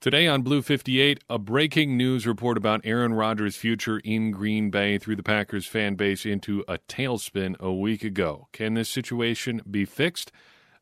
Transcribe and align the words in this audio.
Today 0.00 0.26
on 0.26 0.40
Blue 0.40 0.62
58, 0.62 1.22
a 1.28 1.38
breaking 1.38 1.94
news 1.94 2.26
report 2.26 2.56
about 2.56 2.80
Aaron 2.84 3.12
Rodgers' 3.12 3.56
future 3.56 3.98
in 3.98 4.30
Green 4.30 4.70
Bay 4.70 4.96
threw 4.96 5.14
the 5.14 5.22
Packers 5.22 5.66
fan 5.66 5.94
base 5.94 6.24
into 6.24 6.64
a 6.66 6.78
tailspin 6.88 7.54
a 7.60 7.70
week 7.70 8.02
ago. 8.02 8.48
Can 8.50 8.72
this 8.72 8.88
situation 8.88 9.60
be 9.70 9.84
fixed? 9.84 10.32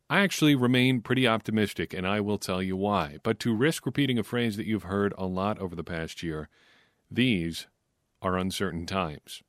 I 0.08 0.20
actually 0.20 0.54
remain 0.54 1.00
pretty 1.00 1.26
optimistic, 1.26 1.92
and 1.92 2.06
I 2.06 2.20
will 2.20 2.38
tell 2.38 2.62
you 2.62 2.76
why. 2.76 3.16
But 3.24 3.40
to 3.40 3.56
risk 3.56 3.86
repeating 3.86 4.20
a 4.20 4.22
phrase 4.22 4.56
that 4.56 4.66
you've 4.66 4.84
heard 4.84 5.12
a 5.18 5.26
lot 5.26 5.58
over 5.58 5.74
the 5.74 5.82
past 5.82 6.22
year, 6.22 6.48
these 7.10 7.66
are 8.22 8.38
uncertain 8.38 8.86
times. 8.86 9.42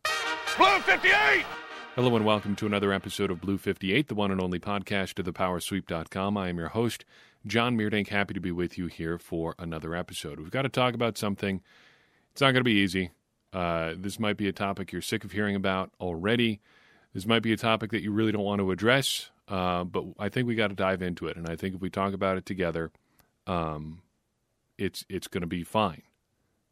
Blue 0.57 0.79
58! 0.79 1.45
Hello 1.93 2.15
and 2.15 2.25
welcome 2.25 2.55
to 2.55 2.65
another 2.65 2.91
episode 2.91 3.29
of 3.29 3.41
Blue 3.41 3.59
58, 3.59 4.07
the 4.07 4.15
one 4.15 4.31
and 4.31 4.41
only 4.41 4.57
podcast 4.57 5.19
of 5.19 5.31
thepowersweep.com. 5.31 6.37
I 6.37 6.49
am 6.49 6.57
your 6.57 6.69
host, 6.69 7.05
John 7.45 7.77
Meerdink. 7.77 8.09
Happy 8.09 8.33
to 8.33 8.39
be 8.39 8.51
with 8.51 8.77
you 8.77 8.87
here 8.87 9.17
for 9.17 9.55
another 9.57 9.95
episode. 9.95 10.39
We've 10.39 10.51
got 10.51 10.63
to 10.63 10.69
talk 10.69 10.93
about 10.93 11.17
something. 11.17 11.61
It's 12.31 12.41
not 12.41 12.51
going 12.51 12.61
to 12.61 12.63
be 12.63 12.73
easy. 12.73 13.11
Uh, 13.51 13.93
this 13.97 14.19
might 14.19 14.37
be 14.37 14.47
a 14.47 14.53
topic 14.53 14.91
you're 14.91 15.01
sick 15.01 15.23
of 15.23 15.31
hearing 15.31 15.55
about 15.55 15.91
already. 15.99 16.59
This 17.13 17.25
might 17.25 17.41
be 17.41 17.53
a 17.53 17.57
topic 17.57 17.91
that 17.91 18.03
you 18.03 18.11
really 18.11 18.31
don't 18.31 18.43
want 18.43 18.59
to 18.59 18.71
address, 18.71 19.31
uh, 19.47 19.83
but 19.83 20.05
I 20.19 20.29
think 20.29 20.47
we 20.47 20.55
got 20.55 20.67
to 20.67 20.75
dive 20.75 21.01
into 21.01 21.27
it. 21.27 21.37
And 21.37 21.49
I 21.49 21.55
think 21.55 21.75
if 21.75 21.81
we 21.81 21.89
talk 21.89 22.13
about 22.13 22.37
it 22.37 22.45
together, 22.45 22.91
um, 23.47 24.01
it's 24.77 25.05
it's 25.09 25.27
going 25.27 25.41
to 25.41 25.47
be 25.47 25.63
fine. 25.63 26.03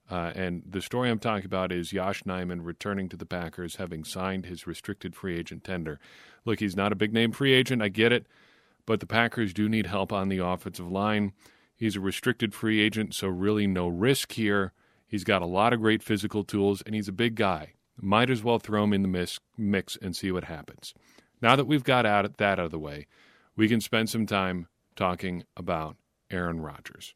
Uh, 0.09 0.31
and 0.35 0.63
the 0.65 0.81
story 0.81 1.09
I'm 1.09 1.20
talking 1.20 1.45
about 1.45 1.71
is 1.71 1.91
Yosh 1.91 2.23
Nijman 2.23 2.59
returning 2.63 3.09
to 3.09 3.18
the 3.18 3.26
Packers, 3.26 3.76
having 3.76 4.04
signed 4.04 4.45
his 4.45 4.65
restricted 4.65 5.15
free 5.15 5.38
agent 5.38 5.63
tender. 5.63 5.99
Look, 6.45 6.59
he's 6.59 6.77
not 6.77 6.93
a 6.93 6.95
big 6.95 7.12
name 7.12 7.31
free 7.31 7.54
agent, 7.54 7.81
I 7.81 7.90
get 7.90 8.13
it, 8.13 8.26
but 8.88 9.00
the 9.00 9.05
Packers 9.05 9.54
do 9.54 9.70
need 9.70 9.86
help 9.86 10.12
on 10.12 10.30
the 10.30 10.40
offensive 10.40 10.90
line. 10.90 11.34
He's 11.76 11.96
a 11.96 12.00
restricted 12.00 12.55
free 12.55 12.82
agent, 12.82 13.13
so 13.13 13.27
really 13.27 13.68
no 13.68 13.88
risk 13.88 14.32
here. 14.32 14.73
He's 15.05 15.23
got 15.23 15.44
a 15.44 15.46
lot 15.46 15.73
of 15.73 15.82
great 15.82 16.02
physical 16.02 16.44
tools, 16.44 16.82
and 16.82 16.96
he's 16.96 17.07
a 17.07 17.12
big 17.12 17.35
guy. 17.35 17.74
Might 18.02 18.32
as 18.32 18.44
well 18.44 18.57
throw 18.57 18.84
him 18.85 18.94
in 18.94 19.04
the 19.04 19.38
mix 19.57 19.98
and 20.02 20.16
see 20.16 20.32
what 20.32 20.46
happens. 20.46 20.96
Now 21.41 21.55
that 21.55 21.68
we've 21.68 21.84
got 21.84 22.05
out 22.05 22.38
that 22.38 22.60
out 22.60 22.60
of 22.66 22.71
the 22.71 22.79
way, 22.79 23.05
we 23.55 23.68
can 23.68 23.82
spend 23.82 24.10
some 24.10 24.26
time 24.26 24.68
talking 24.96 25.44
about 25.55 25.98
Aaron 26.32 26.62
Rodgers. 26.62 27.13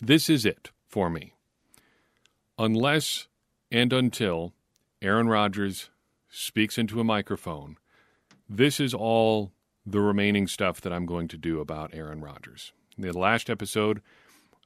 This 0.00 0.30
is 0.30 0.46
it 0.46 0.70
for 0.86 1.10
me. 1.10 1.34
Unless 2.58 3.28
and 3.70 3.92
until 3.92 4.54
Aaron 5.02 5.28
Rodgers 5.28 5.90
speaks 6.28 6.78
into 6.78 7.00
a 7.00 7.04
microphone, 7.04 7.76
this 8.48 8.78
is 8.80 8.94
all 8.94 9.52
the 9.86 10.00
remaining 10.00 10.48
stuff 10.48 10.80
that 10.80 10.92
I'm 10.92 11.06
going 11.06 11.28
to 11.28 11.38
do 11.38 11.60
about 11.60 11.94
Aaron 11.94 12.20
Rodgers. 12.20 12.72
In 12.98 13.06
the 13.06 13.16
last 13.16 13.48
episode, 13.48 14.02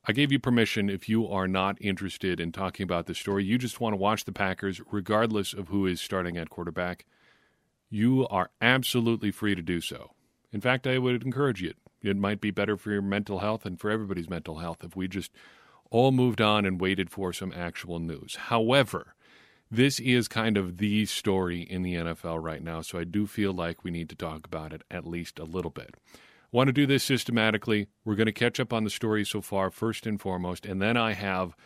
I 0.06 0.12
gave 0.12 0.32
you 0.32 0.38
permission 0.38 0.88
if 0.88 1.08
you 1.08 1.28
are 1.28 1.46
not 1.46 1.76
interested 1.78 2.40
in 2.40 2.52
talking 2.52 2.84
about 2.84 3.06
the 3.06 3.14
story, 3.14 3.44
you 3.44 3.58
just 3.58 3.80
want 3.80 3.92
to 3.92 3.98
watch 3.98 4.24
the 4.24 4.32
Packers, 4.32 4.80
regardless 4.90 5.52
of 5.52 5.68
who 5.68 5.86
is 5.86 6.00
starting 6.00 6.38
at 6.38 6.48
quarterback, 6.48 7.04
you 7.90 8.26
are 8.28 8.50
absolutely 8.62 9.30
free 9.30 9.54
to 9.54 9.62
do 9.62 9.80
so. 9.80 10.12
In 10.52 10.60
fact, 10.62 10.86
I 10.86 10.96
would 10.96 11.22
encourage 11.22 11.60
you. 11.60 11.74
It 12.02 12.16
might 12.16 12.40
be 12.40 12.50
better 12.50 12.78
for 12.78 12.90
your 12.90 13.02
mental 13.02 13.40
health 13.40 13.66
and 13.66 13.78
for 13.78 13.90
everybody's 13.90 14.30
mental 14.30 14.58
health 14.58 14.78
if 14.82 14.96
we 14.96 15.06
just 15.06 15.32
all 15.90 16.12
moved 16.12 16.40
on 16.40 16.64
and 16.64 16.80
waited 16.80 17.10
for 17.10 17.32
some 17.32 17.52
actual 17.54 17.98
news. 17.98 18.36
However, 18.36 19.14
this 19.70 20.00
is 20.00 20.26
kind 20.26 20.56
of 20.56 20.78
the 20.78 21.06
story 21.06 21.60
in 21.60 21.82
the 21.82 21.94
NFL 21.94 22.42
right 22.42 22.62
now, 22.62 22.80
so 22.80 22.98
I 22.98 23.04
do 23.04 23.26
feel 23.26 23.52
like 23.52 23.84
we 23.84 23.90
need 23.90 24.08
to 24.08 24.16
talk 24.16 24.44
about 24.46 24.72
it 24.72 24.82
at 24.90 25.06
least 25.06 25.38
a 25.38 25.44
little 25.44 25.70
bit. 25.70 25.94
I 26.12 26.18
Want 26.50 26.68
to 26.68 26.72
do 26.72 26.86
this 26.86 27.04
systematically. 27.04 27.86
We're 28.04 28.16
going 28.16 28.26
to 28.26 28.32
catch 28.32 28.58
up 28.58 28.72
on 28.72 28.82
the 28.82 28.90
story 28.90 29.24
so 29.24 29.40
far, 29.40 29.70
first 29.70 30.06
and 30.06 30.20
foremost, 30.20 30.66
and 30.66 30.82
then 30.82 30.96
I 30.96 31.12
have 31.12 31.56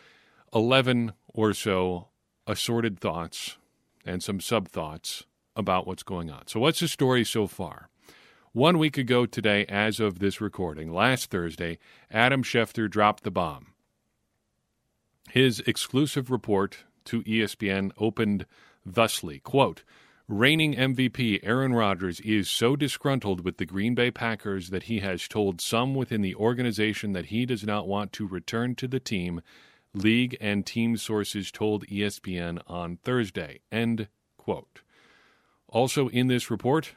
11 0.53 1.13
or 1.27 1.53
so 1.53 2.09
assorted 2.45 2.99
thoughts 2.99 3.57
and 4.05 4.21
some 4.21 4.39
sub 4.39 4.67
thoughts 4.67 5.23
about 5.55 5.87
what's 5.87 6.03
going 6.03 6.29
on. 6.29 6.45
So, 6.45 6.59
what's 6.59 6.81
the 6.81 6.87
story 6.87 7.23
so 7.23 7.47
far? 7.47 7.89
One 8.51 8.77
week 8.77 8.97
ago 8.97 9.25
today, 9.25 9.65
as 9.65 9.99
of 9.99 10.19
this 10.19 10.39
recording, 10.39 10.93
last 10.93 11.31
Thursday, 11.31 11.79
Adam 12.11 12.43
Schefter 12.43 12.89
dropped 12.89 13.23
the 13.23 13.31
bomb. 13.31 13.73
His 15.31 15.59
exclusive 15.61 16.29
report 16.29 16.85
to 17.05 17.23
ESPN 17.23 17.91
opened 17.97 18.45
thusly 18.85 19.39
quote, 19.39 19.83
Reigning 20.27 20.73
MVP 20.73 21.41
Aaron 21.43 21.73
Rodgers 21.73 22.19
is 22.21 22.49
so 22.49 22.75
disgruntled 22.75 23.45
with 23.45 23.57
the 23.57 23.65
Green 23.65 23.93
Bay 23.93 24.09
Packers 24.09 24.71
that 24.71 24.83
he 24.83 24.99
has 24.99 25.27
told 25.27 25.61
some 25.61 25.93
within 25.93 26.21
the 26.21 26.33
organization 26.33 27.13
that 27.13 27.27
he 27.27 27.45
does 27.45 27.63
not 27.63 27.87
want 27.87 28.11
to 28.13 28.27
return 28.27 28.73
to 28.75 28.87
the 28.87 28.99
team, 28.99 29.41
league 29.93 30.35
and 30.41 30.65
team 30.65 30.97
sources 30.97 31.51
told 31.51 31.85
ESPN 31.85 32.59
on 32.65 32.97
Thursday. 32.97 33.59
End 33.71 34.07
quote. 34.35 34.81
Also 35.69 36.07
in 36.07 36.25
this 36.25 36.49
report, 36.49 36.93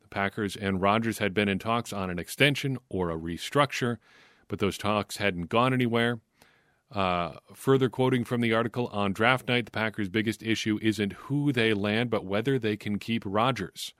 the 0.00 0.08
Packers 0.08 0.56
and 0.56 0.82
Rodgers 0.82 1.18
had 1.18 1.32
been 1.32 1.48
in 1.48 1.60
talks 1.60 1.92
on 1.92 2.10
an 2.10 2.18
extension 2.18 2.78
or 2.88 3.10
a 3.10 3.16
restructure, 3.16 3.98
but 4.48 4.58
those 4.58 4.76
talks 4.76 5.18
hadn't 5.18 5.48
gone 5.48 5.72
anywhere. 5.72 6.18
Uh, 6.92 7.38
further 7.54 7.88
quoting 7.88 8.22
from 8.22 8.42
the 8.42 8.52
article 8.52 8.88
on 8.88 9.12
draft 9.12 9.48
night, 9.48 9.64
the 9.64 9.70
Packers' 9.70 10.10
biggest 10.10 10.42
issue 10.42 10.78
isn't 10.82 11.14
who 11.14 11.50
they 11.50 11.72
land, 11.72 12.10
but 12.10 12.24
whether 12.24 12.58
they 12.58 12.76
can 12.76 12.98
keep 12.98 13.22
Rodgers. 13.24 13.94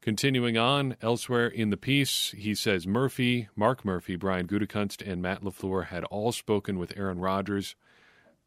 Continuing 0.00 0.56
on, 0.56 0.96
elsewhere 1.02 1.48
in 1.48 1.70
the 1.70 1.76
piece, 1.76 2.30
he 2.36 2.54
says 2.54 2.86
Murphy, 2.86 3.48
Mark 3.56 3.84
Murphy, 3.84 4.14
Brian 4.14 4.46
Gutekunst, 4.46 5.04
and 5.04 5.20
Matt 5.20 5.42
LaFleur 5.42 5.86
had 5.86 6.04
all 6.04 6.30
spoken 6.30 6.78
with 6.78 6.96
Aaron 6.96 7.18
Rodgers 7.18 7.74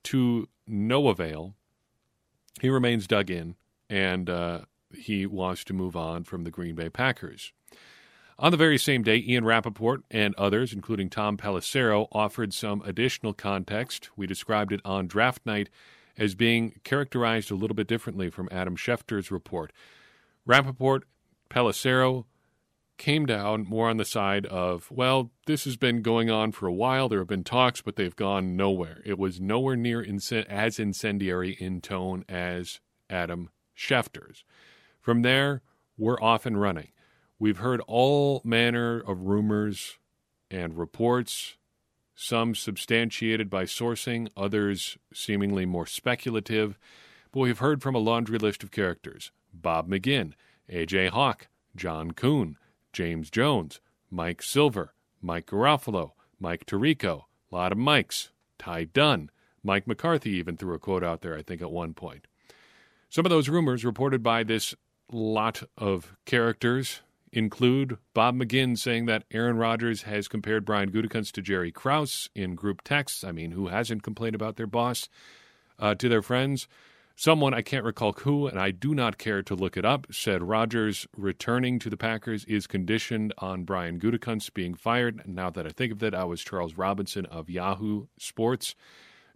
to 0.04 0.48
no 0.66 1.10
avail. 1.10 1.54
He 2.62 2.70
remains 2.70 3.06
dug 3.06 3.30
in, 3.30 3.56
and 3.90 4.30
uh, 4.30 4.62
he 4.96 5.26
wants 5.26 5.66
to 5.66 5.74
move 5.74 5.98
on 5.98 6.24
from 6.24 6.46
the 6.46 6.52
Green 6.52 6.76
Bay 6.76 6.90
Packers. 6.90 7.52
On 8.42 8.50
the 8.50 8.58
very 8.58 8.80
same 8.80 9.04
day, 9.04 9.18
Ian 9.18 9.46
Rapoport 9.46 10.02
and 10.10 10.34
others, 10.34 10.74
including 10.74 11.12
Tom 11.12 11.38
Pelissero, 11.38 12.08
offered 12.12 12.56
some 12.56 12.82
additional 12.82 13.34
context. 13.34 14.10
We 14.18 14.26
described 14.26 14.74
it 14.74 14.82
on 14.84 15.06
draft 15.06 15.46
night 15.46 15.70
as 16.18 16.34
being 16.34 16.80
characterized 16.84 17.52
a 17.52 17.56
little 17.56 17.76
bit 17.76 17.86
differently 17.86 18.32
from 18.32 18.50
Adam 18.52 18.76
Schefter's 18.76 19.30
report. 19.30 19.72
Rapoport, 20.44 21.04
Pelissero 21.52 22.26
came 22.98 23.28
down 23.28 23.64
more 23.64 23.92
on 23.92 23.98
the 23.98 24.06
side 24.06 24.48
of, 24.48 24.90
well, 24.90 25.30
this 25.46 25.66
has 25.66 25.78
been 25.78 26.02
going 26.02 26.32
on 26.32 26.52
for 26.52 26.66
a 26.66 26.74
while. 26.74 27.08
There 27.08 27.20
have 27.20 27.28
been 27.28 27.44
talks, 27.44 27.82
but 27.82 27.96
they've 27.96 28.16
gone 28.16 28.56
nowhere. 28.56 29.04
It 29.06 29.20
was 29.20 29.40
nowhere 29.40 29.76
near 29.76 30.04
inc- 30.04 30.46
as 30.48 30.80
incendiary 30.80 31.52
in 31.60 31.80
tone 31.80 32.26
as 32.28 32.80
Adam 33.08 33.52
Schefter's. 33.78 34.44
From 35.00 35.22
there, 35.22 35.62
we're 35.96 36.20
off 36.20 36.48
and 36.48 36.60
running. 36.60 36.88
We've 37.42 37.58
heard 37.58 37.82
all 37.88 38.44
manner 38.46 39.00
of 39.00 39.24
rumors 39.24 39.98
and 40.52 40.78
reports, 40.78 41.58
some 42.14 42.54
substantiated 42.54 43.50
by 43.50 43.64
sourcing, 43.64 44.30
others 44.38 45.00
seemingly 45.12 45.66
more 45.66 45.88
speculative. 45.88 46.78
But 47.32 47.40
we've 47.40 47.58
heard 47.58 47.82
from 47.82 47.96
a 47.96 47.98
laundry 47.98 48.38
list 48.38 48.62
of 48.62 48.70
characters 48.70 49.32
Bob 49.52 49.90
McGinn, 49.90 50.34
A.J. 50.70 51.08
Hawk, 51.08 51.48
John 51.76 52.12
Kuhn, 52.12 52.58
James 52.94 53.32
Jones, 53.32 53.80
Mike 54.12 54.44
Silver, 54.44 54.94
Mike 55.20 55.48
Garafolo, 55.48 56.12
Mike 56.40 56.68
Tirico, 56.68 57.24
a 57.52 57.56
lot 57.56 57.72
of 57.72 57.80
Mikes, 57.80 58.30
Ty 58.60 58.84
Dunne, 58.84 59.32
Mike 59.64 59.88
McCarthy 59.88 60.30
even 60.30 60.58
threw 60.58 60.76
a 60.76 60.80
quote 60.80 61.04
out 61.04 61.22
there, 61.22 61.36
I 61.36 61.42
think, 61.42 61.64
at 61.64 61.72
one 61.72 61.96
point. 61.96 62.28
Some 63.10 63.26
of 63.26 63.32
those 63.32 63.50
rumors 63.50 63.84
reported 63.84 64.22
by 64.22 64.44
this 64.44 64.76
lot 65.12 65.64
of 65.76 66.16
characters 66.26 67.02
include 67.32 67.98
Bob 68.14 68.36
McGinn 68.36 68.78
saying 68.78 69.06
that 69.06 69.24
Aaron 69.32 69.58
Rodgers 69.58 70.04
has 70.04 70.28
compared 70.28 70.66
Brian 70.66 70.92
Gutekunst 70.92 71.32
to 71.34 71.42
Jerry 71.42 71.72
Krause 71.72 72.30
in 72.36 72.56
group 72.56 72.82
texts. 72.84 73.24
I 73.24 73.32
mean, 73.32 73.52
who 73.52 73.68
hasn't 73.68 74.04
complained 74.04 74.36
about 74.36 74.58
their 74.58 74.68
boss 74.68 75.10
uh, 75.80 75.96
to 75.96 76.10
their 76.10 76.22
friends? 76.22 76.68
Someone, 77.16 77.54
I 77.54 77.62
can't 77.62 77.86
recall 77.86 78.14
who, 78.14 78.48
and 78.48 78.60
I 78.60 78.72
do 78.72 78.96
not 78.96 79.18
care 79.18 79.44
to 79.44 79.54
look 79.54 79.78
it 79.78 79.86
up, 79.86 80.08
said 80.12 80.42
Rodgers 80.42 81.06
returning 81.16 81.78
to 81.80 81.90
the 81.90 81.98
Packers 81.98 82.46
is 82.46 82.66
conditioned 82.66 83.34
on 83.38 83.64
Brian 83.64 84.00
Gutekunst 84.00 84.54
being 84.54 84.74
fired. 84.74 85.22
Now 85.28 85.50
that 85.52 85.68
I 85.68 85.70
think 85.70 85.92
of 85.92 86.02
it, 86.02 86.16
I 86.16 86.24
was 86.24 86.42
Charles 86.42 86.76
Robinson 86.76 87.26
of 87.28 87.50
Yahoo 87.50 88.08
Sports. 88.18 88.76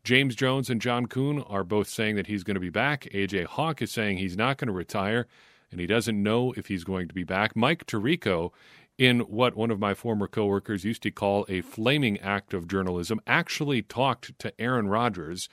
James 0.03 0.35
Jones 0.35 0.69
and 0.69 0.81
John 0.81 1.05
Kuhn 1.05 1.41
are 1.43 1.63
both 1.63 1.87
saying 1.87 2.15
that 2.15 2.27
he's 2.27 2.43
going 2.43 2.55
to 2.55 2.61
be 2.61 2.69
back. 2.69 3.07
AJ 3.13 3.45
Hawk 3.45 3.81
is 3.81 3.91
saying 3.91 4.17
he's 4.17 4.37
not 4.37 4.57
going 4.57 4.67
to 4.67 4.73
retire 4.73 5.27
and 5.71 5.79
he 5.79 5.87
doesn't 5.87 6.21
know 6.21 6.53
if 6.57 6.67
he's 6.67 6.83
going 6.83 7.07
to 7.07 7.13
be 7.13 7.23
back. 7.23 7.55
Mike 7.55 7.85
Tirico, 7.85 8.51
in 8.97 9.21
what 9.21 9.55
one 9.55 9.71
of 9.71 9.79
my 9.79 9.93
former 9.93 10.27
coworkers 10.27 10.85
used 10.85 11.03
to 11.03 11.11
call 11.11 11.45
a 11.49 11.61
flaming 11.61 12.19
act 12.19 12.53
of 12.53 12.67
journalism, 12.67 13.19
actually 13.27 13.81
talked 13.81 14.37
to 14.39 14.53
Aaron 14.59 14.87
Rodgers 14.87 15.49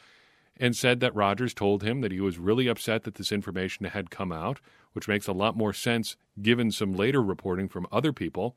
and 0.56 0.76
said 0.76 1.00
that 1.00 1.14
Rodgers 1.14 1.54
told 1.54 1.82
him 1.82 2.02
that 2.02 2.12
he 2.12 2.20
was 2.20 2.38
really 2.38 2.68
upset 2.68 3.04
that 3.04 3.14
this 3.16 3.32
information 3.32 3.86
had 3.86 4.10
come 4.10 4.30
out, 4.30 4.60
which 4.92 5.08
makes 5.08 5.26
a 5.26 5.32
lot 5.32 5.56
more 5.56 5.72
sense 5.72 6.16
given 6.40 6.70
some 6.70 6.94
later 6.94 7.22
reporting 7.22 7.68
from 7.68 7.86
other 7.90 8.12
people. 8.12 8.54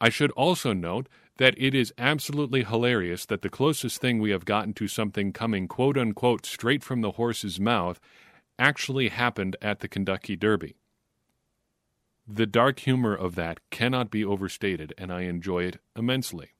I 0.00 0.10
should 0.10 0.30
also 0.32 0.72
note 0.72 1.08
that 1.38 1.54
it 1.58 1.74
is 1.74 1.92
absolutely 1.98 2.64
hilarious 2.64 3.26
that 3.26 3.42
the 3.42 3.48
closest 3.48 4.00
thing 4.00 4.20
we 4.20 4.30
have 4.30 4.44
gotten 4.44 4.74
to 4.74 4.88
something 4.88 5.32
coming 5.32 5.68
quote 5.68 5.98
unquote 5.98 6.46
straight 6.46 6.82
from 6.82 7.00
the 7.00 7.12
horse's 7.12 7.58
mouth 7.58 8.00
actually 8.58 9.08
happened 9.08 9.56
at 9.60 9.80
the 9.80 9.88
Kentucky 9.88 10.36
Derby. 10.36 10.76
The 12.26 12.46
dark 12.46 12.80
humor 12.80 13.14
of 13.14 13.34
that 13.36 13.60
cannot 13.70 14.10
be 14.10 14.24
overstated, 14.24 14.92
and 14.98 15.12
I 15.12 15.22
enjoy 15.22 15.64
it 15.64 15.80
immensely. 15.94 16.50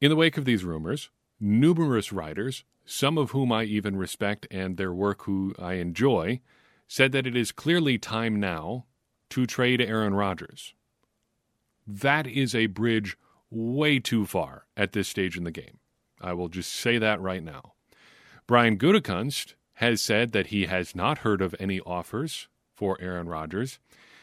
In 0.00 0.10
the 0.10 0.16
wake 0.16 0.36
of 0.36 0.44
these 0.44 0.64
rumors, 0.64 1.10
numerous 1.38 2.12
writers, 2.12 2.64
some 2.84 3.16
of 3.16 3.30
whom 3.30 3.52
I 3.52 3.64
even 3.64 3.96
respect 3.96 4.46
and 4.50 4.76
their 4.76 4.92
work 4.92 5.22
who 5.22 5.54
I 5.58 5.74
enjoy, 5.74 6.40
said 6.88 7.12
that 7.12 7.26
it 7.26 7.36
is 7.36 7.52
clearly 7.52 7.98
time 7.98 8.40
now 8.40 8.86
to 9.30 9.46
trade 9.46 9.80
Aaron 9.80 10.14
Rodgers. 10.14 10.74
That 11.86 12.26
is 12.26 12.54
a 12.54 12.66
bridge 12.66 13.16
way 13.50 13.98
too 13.98 14.26
far 14.26 14.66
at 14.76 14.92
this 14.92 15.08
stage 15.08 15.36
in 15.36 15.44
the 15.44 15.50
game. 15.50 15.78
I 16.20 16.32
will 16.34 16.48
just 16.48 16.72
say 16.72 16.98
that 16.98 17.20
right 17.20 17.42
now. 17.42 17.72
Brian 18.46 18.76
Gutekunst 18.76 19.54
has 19.80 20.02
said 20.02 20.32
that 20.32 20.48
he 20.48 20.66
has 20.66 20.94
not 20.94 21.18
heard 21.18 21.40
of 21.40 21.54
any 21.58 21.80
offers 21.80 22.48
for 22.74 22.98
Aaron 23.00 23.26
Rodgers. 23.26 23.78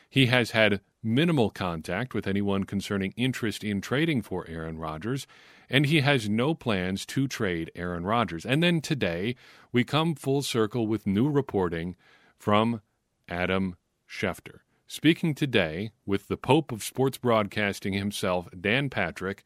He 0.07 0.27
has 0.27 0.51
had 0.51 0.81
minimal 1.01 1.49
contact 1.49 2.13
with 2.13 2.27
anyone 2.27 2.63
concerning 2.63 3.11
interest 3.17 3.63
in 3.63 3.81
trading 3.81 4.21
for 4.21 4.45
Aaron 4.47 4.77
Rodgers, 4.77 5.25
and 5.67 5.87
he 5.87 6.01
has 6.01 6.29
no 6.29 6.53
plans 6.53 7.07
to 7.07 7.27
trade 7.27 7.71
Aaron 7.75 8.05
Rodgers. 8.05 8.45
And 8.45 8.61
then 8.61 8.81
today, 8.81 9.35
we 9.71 9.83
come 9.83 10.13
full 10.13 10.43
circle 10.43 10.85
with 10.85 11.07
new 11.07 11.27
reporting 11.27 11.95
from 12.37 12.81
Adam 13.27 13.77
Schefter. 14.07 14.59
Speaking 14.85 15.33
today 15.33 15.89
with 16.05 16.27
the 16.27 16.37
Pope 16.37 16.71
of 16.71 16.83
sports 16.83 17.17
broadcasting 17.17 17.93
himself, 17.93 18.47
Dan 18.61 18.91
Patrick, 18.91 19.43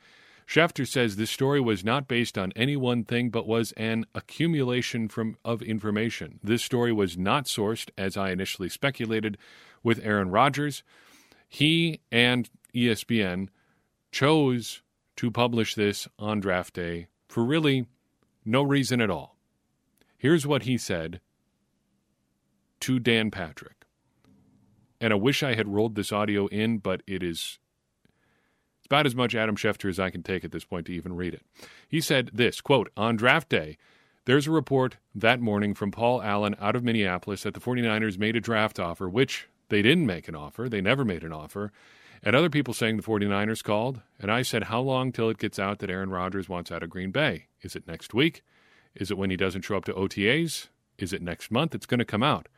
Schefter 0.51 0.85
says 0.85 1.15
this 1.15 1.31
story 1.31 1.61
was 1.61 1.85
not 1.85 2.09
based 2.09 2.37
on 2.37 2.51
any 2.57 2.75
one 2.75 3.05
thing, 3.05 3.29
but 3.29 3.47
was 3.47 3.71
an 3.77 4.05
accumulation 4.13 5.07
from, 5.07 5.37
of 5.45 5.61
information. 5.61 6.41
This 6.43 6.61
story 6.61 6.91
was 6.91 7.17
not 7.17 7.45
sourced, 7.45 7.89
as 7.97 8.17
I 8.17 8.31
initially 8.31 8.67
speculated, 8.67 9.37
with 9.81 10.01
Aaron 10.03 10.29
Rodgers. 10.29 10.83
He 11.47 12.01
and 12.11 12.49
ESPN 12.75 13.47
chose 14.11 14.81
to 15.15 15.31
publish 15.31 15.73
this 15.73 16.09
on 16.19 16.41
draft 16.41 16.73
day 16.73 17.07
for 17.29 17.45
really 17.45 17.85
no 18.43 18.61
reason 18.61 18.99
at 18.99 19.09
all. 19.09 19.37
Here's 20.17 20.45
what 20.45 20.63
he 20.63 20.77
said 20.77 21.21
to 22.81 22.99
Dan 22.99 23.31
Patrick 23.31 23.85
and 24.99 25.13
I 25.13 25.15
wish 25.15 25.43
I 25.43 25.55
had 25.55 25.67
rolled 25.67 25.95
this 25.95 26.11
audio 26.11 26.47
in, 26.47 26.77
but 26.77 27.01
it 27.07 27.23
is 27.23 27.57
about 28.91 29.05
as 29.05 29.15
much 29.15 29.33
Adam 29.33 29.55
Schefter 29.55 29.89
as 29.89 30.01
I 30.01 30.09
can 30.09 30.21
take 30.21 30.43
at 30.43 30.51
this 30.51 30.65
point 30.65 30.85
to 30.87 30.93
even 30.93 31.15
read 31.15 31.33
it. 31.33 31.43
He 31.87 32.01
said 32.01 32.29
this 32.33 32.59
quote, 32.59 32.91
on 32.97 33.15
draft 33.15 33.47
day, 33.47 33.77
there's 34.25 34.47
a 34.47 34.51
report 34.51 34.97
that 35.15 35.39
morning 35.39 35.73
from 35.73 35.91
Paul 35.91 36.21
Allen 36.21 36.57
out 36.59 36.75
of 36.75 36.83
Minneapolis 36.83 37.43
that 37.43 37.53
the 37.53 37.61
49ers 37.61 38.19
made 38.19 38.35
a 38.35 38.41
draft 38.41 38.81
offer, 38.81 39.07
which 39.07 39.47
they 39.69 39.81
didn't 39.81 40.05
make 40.05 40.27
an 40.27 40.35
offer. 40.35 40.67
They 40.67 40.81
never 40.81 41.05
made 41.05 41.23
an 41.23 41.31
offer. 41.31 41.71
And 42.21 42.35
other 42.35 42.49
people 42.49 42.73
saying 42.73 42.97
the 42.97 43.03
49ers 43.03 43.63
called. 43.63 44.01
And 44.19 44.29
I 44.29 44.41
said, 44.41 44.63
How 44.63 44.81
long 44.81 45.13
till 45.13 45.29
it 45.29 45.39
gets 45.39 45.57
out 45.57 45.79
that 45.79 45.89
Aaron 45.89 46.11
Rodgers 46.11 46.49
wants 46.49 46.69
out 46.69 46.83
of 46.83 46.89
Green 46.89 47.11
Bay? 47.11 47.47
Is 47.61 47.77
it 47.77 47.87
next 47.87 48.13
week? 48.13 48.43
Is 48.93 49.09
it 49.09 49.17
when 49.17 49.29
he 49.29 49.37
doesn't 49.37 49.63
show 49.63 49.77
up 49.77 49.85
to 49.85 49.93
OTAs? 49.93 50.67
Is 50.97 51.13
it 51.13 51.21
next 51.21 51.49
month? 51.49 51.73
It's 51.73 51.85
going 51.85 51.99
to 51.99 52.05
come 52.05 52.23
out. 52.23 52.49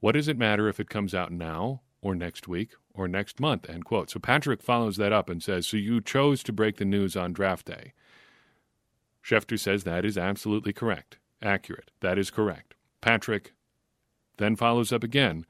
What 0.00 0.12
does 0.12 0.28
it 0.28 0.38
matter 0.38 0.66
if 0.66 0.80
it 0.80 0.88
comes 0.88 1.14
out 1.14 1.30
now 1.30 1.82
or 2.00 2.14
next 2.14 2.48
week 2.48 2.70
or 2.94 3.08
next 3.08 3.40
month? 3.40 3.68
End 3.68 3.84
quote. 3.84 4.10
So 4.10 4.20
Patrick 4.20 4.62
follows 4.62 4.96
that 4.96 5.12
up 5.12 5.28
and 5.28 5.42
says, 5.42 5.66
So 5.66 5.76
you 5.76 6.00
chose 6.00 6.42
to 6.44 6.52
break 6.52 6.76
the 6.76 6.84
news 6.84 7.16
on 7.16 7.32
draft 7.32 7.66
day. 7.66 7.92
Schefter 9.24 9.58
says 9.58 9.84
that 9.84 10.04
is 10.04 10.18
absolutely 10.18 10.72
correct. 10.72 11.18
Accurate. 11.42 11.90
That 12.00 12.18
is 12.18 12.30
correct. 12.30 12.74
Patrick 13.00 13.52
then 14.36 14.56
follows 14.56 14.92
up 14.92 15.02
again, 15.02 15.46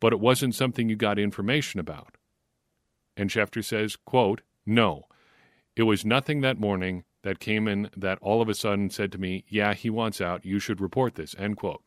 but 0.00 0.12
it 0.12 0.20
wasn't 0.20 0.54
something 0.54 0.88
you 0.88 0.96
got 0.96 1.18
information 1.18 1.80
about. 1.80 2.16
And 3.16 3.30
Schefter 3.30 3.64
says, 3.64 3.96
quote, 3.96 4.42
No. 4.66 5.06
It 5.76 5.84
was 5.84 6.04
nothing 6.04 6.40
that 6.42 6.60
morning 6.60 7.04
that 7.22 7.40
came 7.40 7.66
in 7.66 7.90
that 7.96 8.18
all 8.20 8.40
of 8.40 8.48
a 8.48 8.54
sudden 8.54 8.90
said 8.90 9.10
to 9.12 9.18
me, 9.18 9.44
Yeah, 9.48 9.74
he 9.74 9.90
wants 9.90 10.20
out. 10.20 10.44
You 10.44 10.58
should 10.58 10.80
report 10.80 11.14
this. 11.14 11.34
End 11.38 11.56
quote. 11.56 11.82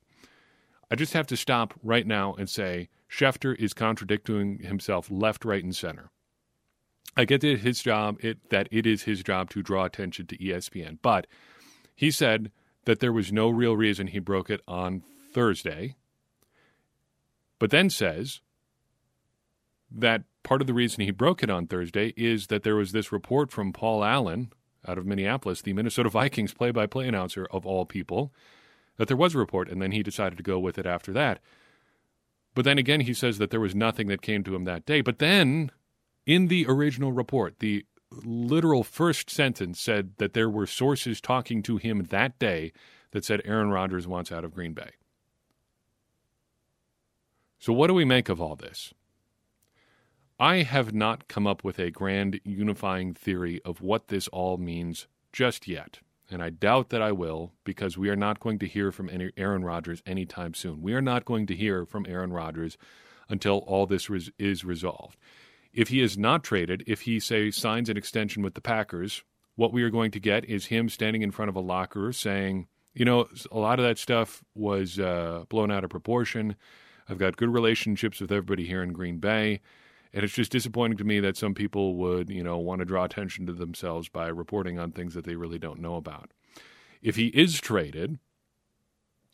I 0.90 0.96
just 0.96 1.14
have 1.14 1.28
to 1.28 1.38
stop 1.38 1.74
right 1.84 2.08
now 2.08 2.34
and 2.34 2.50
say 2.50 2.90
Schefter 3.10 3.56
is 3.56 3.74
contradicting 3.74 4.60
himself 4.60 5.10
left, 5.12 5.46
right, 5.46 5.64
and 5.64 5.76
center. 5.76 6.12
I 7.16 7.26
get 7.26 7.42
that 7.42 7.60
his 7.60 7.82
job 7.82 8.24
it, 8.24 8.50
that 8.50 8.68
it 8.72 8.86
is 8.86 9.04
his 9.04 9.24
job 9.24 9.50
to 9.52 9.64
draw 9.64 9.86
attention 9.86 10.28
to 10.28 10.38
ESPN, 10.38 11.00
but 11.02 11.28
he 11.96 12.12
said 12.12 12.52
that 12.86 13.00
there 13.00 13.12
was 13.12 13.32
no 13.32 13.50
real 13.50 13.76
reason 13.76 14.08
he 14.08 14.20
broke 14.20 14.50
it 14.50 14.62
on 14.68 15.02
Thursday, 15.34 15.96
but 17.60 17.72
then 17.72 17.90
says 17.90 18.42
that 19.92 20.24
part 20.44 20.62
of 20.62 20.68
the 20.68 20.74
reason 20.74 21.04
he 21.04 21.12
broke 21.12 21.42
it 21.42 21.50
on 21.50 21.68
Thursday 21.68 22.14
is 22.16 22.48
that 22.48 22.64
there 22.64 22.76
was 22.76 22.92
this 22.92 23.12
report 23.12 23.52
from 23.52 23.74
Paul 23.74 24.04
Allen 24.04 24.52
out 24.88 24.98
of 24.98 25.06
Minneapolis, 25.06 25.62
the 25.62 25.74
Minnesota 25.74 26.10
Vikings 26.10 26.54
play-by-play 26.54 27.08
announcer 27.08 27.48
of 27.52 27.66
all 27.66 27.86
people, 27.86 28.32
that 28.98 29.08
there 29.08 29.18
was 29.18 29.36
a 29.36 29.38
report, 29.38 29.70
and 29.70 29.82
then 29.82 29.92
he 29.92 30.04
decided 30.04 30.38
to 30.38 30.44
go 30.44 30.60
with 30.60 30.78
it 30.78 30.86
after 30.86 31.14
that. 31.14 31.40
But 32.54 32.66
then 32.66 32.78
again, 32.78 33.02
he 33.02 33.14
says 33.14 33.38
that 33.38 33.52
there 33.52 33.60
was 33.60 33.76
nothing 33.76 34.08
that 34.08 34.22
came 34.22 34.44
to 34.44 34.56
him 34.56 34.64
that 34.66 34.86
day. 34.86 35.02
But 35.02 35.20
then, 35.20 35.72
in 36.26 36.48
the 36.48 36.66
original 36.68 37.12
report, 37.12 37.60
the 37.60 37.86
literal 38.12 38.84
first 38.84 39.30
sentence 39.30 39.80
said 39.80 40.14
that 40.18 40.34
there 40.34 40.50
were 40.50 40.66
sources 40.66 41.22
talking 41.22 41.62
to 41.64 41.78
him 41.78 42.06
that 42.10 42.40
day 42.40 42.74
that 43.12 43.24
said 43.24 43.42
Aaron 43.46 43.70
Rodgers 43.70 44.08
wants 44.08 44.32
out 44.32 44.44
of 44.44 44.54
Green 44.54 44.74
Bay. 44.74 44.92
So, 47.60 47.74
what 47.74 47.88
do 47.88 47.94
we 47.94 48.06
make 48.06 48.30
of 48.30 48.42
all 48.42 48.56
this? 48.56 48.94
I 50.40 50.58
have 50.58 50.94
not 50.94 51.28
come 51.28 51.48
up 51.48 51.64
with 51.64 51.80
a 51.80 51.90
grand 51.90 52.40
unifying 52.44 53.14
theory 53.14 53.60
of 53.66 53.82
what 53.82 54.08
this 54.08 54.28
all 54.30 54.58
means 54.58 55.08
just 55.32 55.68
yet 55.68 56.00
and 56.30 56.42
I 56.44 56.50
doubt 56.50 56.90
that 56.90 57.02
I 57.02 57.12
will 57.12 57.54
because 57.64 57.98
we 57.98 58.10
are 58.10 58.16
not 58.16 58.40
going 58.40 58.60
to 58.60 58.68
hear 58.68 58.92
from 58.92 59.10
Aaron 59.38 59.64
Rodgers 59.64 60.02
anytime 60.06 60.54
soon. 60.54 60.82
We 60.82 60.94
are 60.94 61.02
not 61.02 61.26
going 61.26 61.48
to 61.48 61.56
hear 61.56 61.86
from 61.86 62.06
Aaron 62.08 62.34
Rodgers 62.34 62.78
until 63.30 63.60
all 63.60 63.86
this 63.86 64.10
res- 64.10 64.32
is 64.38 64.66
resolved. 64.66 65.18
If 65.74 65.90
he 65.90 66.02
is 66.02 66.18
not 66.18 66.44
traded, 66.44 66.84
if 66.88 67.02
he 67.02 67.20
say 67.20 67.52
signs 67.52 67.90
an 67.90 67.98
extension 67.98 68.44
with 68.44 68.56
the 68.56 68.62
Packers, 68.62 69.24
what 69.56 69.74
we 69.74 69.84
are 69.84 69.90
going 69.90 70.12
to 70.12 70.20
get 70.20 70.46
is 70.46 70.68
him 70.68 70.90
standing 70.90 71.22
in 71.22 71.32
front 71.32 71.50
of 71.50 71.56
a 71.56 71.62
locker 71.62 72.12
saying, 72.12 72.68
"You 72.94 73.06
know, 73.06 73.28
a 73.52 73.60
lot 73.60 73.80
of 73.80 73.86
that 73.86 73.98
stuff 73.98 74.44
was 74.56 75.00
uh, 75.00 75.46
blown 75.50 75.72
out 75.72 75.84
of 75.84 75.90
proportion. 75.90 76.56
I've 77.10 77.18
got 77.18 77.38
good 77.38 77.54
relationships 77.54 78.20
with 78.20 78.32
everybody 78.32 78.66
here 78.66 78.84
in 78.84 78.94
Green 78.94 79.20
Bay." 79.20 79.62
And 80.14 80.24
it's 80.24 80.34
just 80.34 80.52
disappointing 80.52 80.98
to 80.98 81.04
me 81.04 81.20
that 81.20 81.38
some 81.38 81.54
people 81.54 81.96
would, 81.96 82.30
you 82.30 82.44
know, 82.44 82.58
want 82.58 82.80
to 82.80 82.86
draw 82.86 83.04
attention 83.04 83.46
to 83.48 83.54
themselves 83.54 84.10
by 84.10 84.28
reporting 84.28 84.80
on 84.80 84.92
things 84.92 85.14
that 85.14 85.26
they 85.26 85.36
really 85.36 85.60
don't 85.60 85.80
know 85.80 85.96
about. 85.96 86.32
If 87.02 87.16
he 87.16 87.28
is 87.28 87.60
traded, 87.60 88.20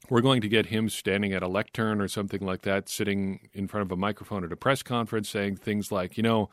we're 0.09 0.21
going 0.21 0.41
to 0.41 0.49
get 0.49 0.67
him 0.67 0.89
standing 0.89 1.33
at 1.33 1.43
a 1.43 1.47
lectern 1.47 2.01
or 2.01 2.07
something 2.07 2.41
like 2.41 2.63
that, 2.63 2.89
sitting 2.89 3.49
in 3.53 3.67
front 3.67 3.85
of 3.85 3.91
a 3.91 3.95
microphone 3.95 4.43
at 4.43 4.51
a 4.51 4.57
press 4.57 4.83
conference 4.83 5.29
saying 5.29 5.57
things 5.57 5.91
like, 5.91 6.17
you 6.17 6.23
know, 6.23 6.49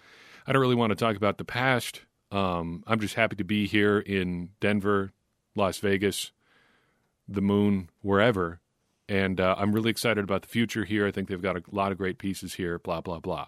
I 0.46 0.52
don't 0.52 0.60
really 0.62 0.76
want 0.76 0.90
to 0.90 0.96
talk 0.96 1.16
about 1.16 1.38
the 1.38 1.44
past. 1.44 2.02
Um, 2.30 2.84
I'm 2.86 3.00
just 3.00 3.14
happy 3.14 3.36
to 3.36 3.44
be 3.44 3.66
here 3.66 3.98
in 3.98 4.50
Denver, 4.60 5.12
Las 5.56 5.78
Vegas, 5.78 6.30
the 7.26 7.42
moon, 7.42 7.90
wherever. 8.02 8.60
And 9.08 9.40
uh, 9.40 9.56
I'm 9.58 9.72
really 9.72 9.90
excited 9.90 10.22
about 10.22 10.42
the 10.42 10.48
future 10.48 10.84
here. 10.84 11.06
I 11.06 11.10
think 11.10 11.28
they've 11.28 11.42
got 11.42 11.56
a 11.56 11.62
lot 11.72 11.90
of 11.90 11.98
great 11.98 12.18
pieces 12.18 12.54
here, 12.54 12.78
blah, 12.78 13.00
blah, 13.00 13.18
blah. 13.18 13.46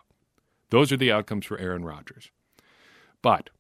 Those 0.73 0.91
are 0.91 0.97
the 0.97 1.13
outcomes 1.13 1.45
for 1.45 1.59
Aaron 1.59 1.85
Rodgers. 1.85 2.31
But 3.21 3.51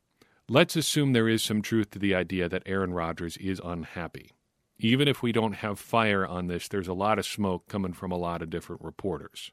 let's 0.49 0.76
assume 0.76 1.12
there 1.12 1.28
is 1.28 1.42
some 1.42 1.61
truth 1.61 1.90
to 1.90 1.99
the 1.99 2.14
idea 2.14 2.49
that 2.49 2.62
Aaron 2.64 2.95
Rodgers 2.95 3.37
is 3.37 3.61
unhappy. 3.62 4.31
Even 4.78 5.07
if 5.07 5.23
we 5.23 5.31
don't 5.31 5.57
have 5.57 5.78
fire 5.78 6.26
on 6.26 6.47
this, 6.47 6.69
there's 6.69 6.88
a 6.88 6.95
lot 6.95 7.19
of 7.19 7.26
smoke 7.26 7.69
coming 7.69 7.92
from 7.92 8.12
a 8.12 8.16
lot 8.16 8.40
of 8.40 8.49
different 8.49 8.81
reporters. 8.81 9.52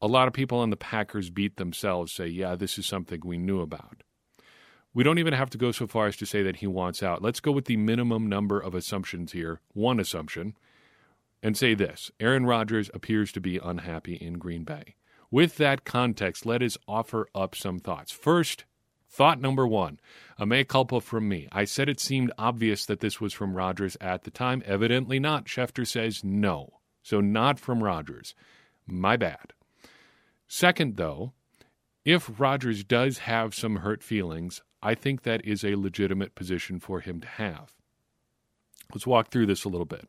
A 0.00 0.06
lot 0.06 0.28
of 0.28 0.32
people 0.32 0.60
on 0.60 0.70
the 0.70 0.78
Packers 0.78 1.28
beat 1.28 1.58
themselves 1.58 2.10
say, 2.10 2.28
yeah, 2.28 2.56
this 2.56 2.78
is 2.78 2.86
something 2.86 3.20
we 3.22 3.36
knew 3.36 3.60
about. 3.60 4.02
We 4.94 5.04
don't 5.04 5.18
even 5.18 5.34
have 5.34 5.50
to 5.50 5.58
go 5.58 5.72
so 5.72 5.86
far 5.86 6.06
as 6.06 6.16
to 6.16 6.24
say 6.24 6.42
that 6.42 6.56
he 6.56 6.66
wants 6.66 7.02
out. 7.02 7.20
Let's 7.20 7.40
go 7.40 7.52
with 7.52 7.66
the 7.66 7.76
minimum 7.76 8.30
number 8.30 8.58
of 8.58 8.74
assumptions 8.74 9.32
here, 9.32 9.60
one 9.74 10.00
assumption, 10.00 10.56
and 11.42 11.54
say 11.54 11.74
this 11.74 12.10
Aaron 12.18 12.46
Rodgers 12.46 12.88
appears 12.94 13.30
to 13.32 13.42
be 13.42 13.58
unhappy 13.58 14.14
in 14.14 14.38
Green 14.38 14.64
Bay. 14.64 14.94
With 15.30 15.56
that 15.58 15.84
context, 15.84 16.44
let 16.44 16.62
us 16.62 16.76
offer 16.88 17.28
up 17.34 17.54
some 17.54 17.78
thoughts. 17.78 18.10
First, 18.10 18.64
thought 19.08 19.40
number 19.40 19.66
one 19.66 20.00
a 20.38 20.46
mea 20.46 20.64
culpa 20.64 21.00
from 21.00 21.28
me. 21.28 21.48
I 21.52 21.64
said 21.64 21.88
it 21.88 22.00
seemed 22.00 22.32
obvious 22.38 22.86
that 22.86 23.00
this 23.00 23.20
was 23.20 23.32
from 23.32 23.54
Rodgers 23.54 23.96
at 24.00 24.24
the 24.24 24.30
time. 24.30 24.62
Evidently 24.64 25.20
not. 25.20 25.44
Schefter 25.44 25.86
says 25.86 26.24
no. 26.24 26.80
So, 27.02 27.20
not 27.20 27.58
from 27.58 27.82
Rodgers. 27.82 28.34
My 28.86 29.16
bad. 29.16 29.52
Second, 30.48 30.96
though, 30.96 31.32
if 32.04 32.40
Rodgers 32.40 32.82
does 32.82 33.18
have 33.18 33.54
some 33.54 33.76
hurt 33.76 34.02
feelings, 34.02 34.62
I 34.82 34.94
think 34.94 35.22
that 35.22 35.44
is 35.44 35.64
a 35.64 35.76
legitimate 35.76 36.34
position 36.34 36.80
for 36.80 37.00
him 37.00 37.20
to 37.20 37.28
have. 37.28 37.74
Let's 38.92 39.06
walk 39.06 39.28
through 39.28 39.46
this 39.46 39.64
a 39.64 39.68
little 39.68 39.86
bit. 39.86 40.08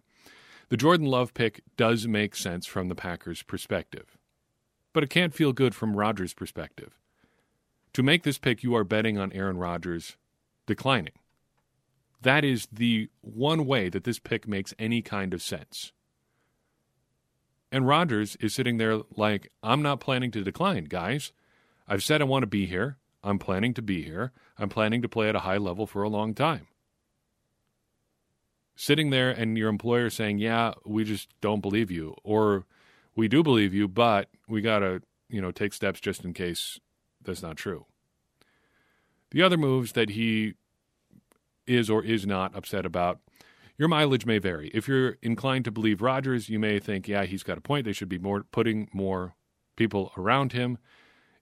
The 0.70 0.78
Jordan 0.78 1.06
Love 1.06 1.34
pick 1.34 1.62
does 1.76 2.08
make 2.08 2.36
sense 2.36 2.66
from 2.66 2.88
the 2.88 2.96
Packers' 2.96 3.44
perspective, 3.44 4.18
but 4.94 5.04
it 5.04 5.10
can't 5.10 5.34
feel 5.34 5.54
good 5.54 5.76
from 5.76 5.96
Rodgers' 5.96 6.34
perspective. 6.34 6.98
To 7.94 8.04
make 8.04 8.24
this 8.24 8.38
pick, 8.38 8.64
you 8.64 8.76
are 8.76 8.84
betting 8.84 9.18
on 9.18 9.34
Aaron 9.34 9.58
Rodgers 9.58 10.18
declining. 10.66 11.14
That 12.22 12.46
is 12.46 12.68
the 12.72 13.10
one 13.22 13.66
way 13.66 13.90
that 13.90 14.04
this 14.04 14.20
pick 14.20 14.48
makes 14.48 14.74
any 14.78 15.02
kind 15.02 15.34
of 15.34 15.42
sense. 15.42 15.92
And 17.72 17.88
Rodgers 17.88 18.36
is 18.38 18.54
sitting 18.54 18.78
there 18.78 19.02
like, 19.16 19.52
I'm 19.64 19.82
not 19.82 20.00
planning 20.00 20.32
to 20.32 20.44
decline, 20.44 20.86
guys. 20.86 21.32
I've 21.88 22.04
said 22.04 22.22
I 22.22 22.26
want 22.26 22.44
to 22.44 22.48
be 22.48 22.66
here. 22.66 22.98
I'm 23.24 23.40
planning 23.40 23.74
to 23.76 23.82
be 23.82 24.04
here. 24.04 24.32
I'm 24.58 24.70
planning 24.70 25.02
to 25.02 25.10
play 25.10 25.30
at 25.30 25.36
a 25.36 25.40
high 25.40 25.58
level 25.58 25.88
for 25.88 26.04
a 26.04 26.10
long 26.10 26.34
time. 26.34 26.68
Sitting 28.76 29.10
there 29.10 29.30
and 29.30 29.58
your 29.58 29.70
employer 29.70 30.10
saying, 30.10 30.40
"Yeah, 30.40 30.74
we 30.86 31.04
just 31.04 31.30
don't 31.40 31.62
believe 31.62 31.92
you," 31.92 32.16
or 32.24 32.66
"We 33.16 33.28
do 33.28 33.44
believe 33.44 33.74
you, 33.74 33.88
but 33.88 34.30
we 34.48 34.62
got 34.62 34.80
to, 34.80 35.02
you 35.30 35.42
know, 35.42 35.52
take 35.52 35.74
steps 35.74 36.00
just 36.00 36.24
in 36.24 36.34
case 36.34 36.80
that's 37.22 37.42
not 37.42 37.58
true." 37.58 37.86
The 39.32 39.42
other 39.42 39.58
moves 39.58 39.94
that 39.94 40.10
he 40.10 40.56
is 41.66 41.90
or 41.90 42.04
is 42.04 42.26
not 42.26 42.56
upset 42.56 42.86
about, 42.86 43.20
your 43.78 43.88
mileage 43.88 44.26
may 44.26 44.40
vary. 44.40 44.70
If 44.74 44.88
you're 44.88 45.18
inclined 45.22 45.66
to 45.66 45.72
believe 45.72 46.02
Rodgers, 46.02 46.50
you 46.50 46.60
may 46.60 46.80
think, 46.80 47.08
"Yeah, 47.08 47.26
he's 47.26 47.44
got 47.44 47.58
a 47.58 47.62
point. 47.62 47.86
They 47.86 47.94
should 47.94 48.10
be 48.10 48.20
more 48.20 48.44
putting 48.44 48.90
more 48.94 49.36
people 49.76 50.12
around 50.18 50.52
him." 50.54 50.78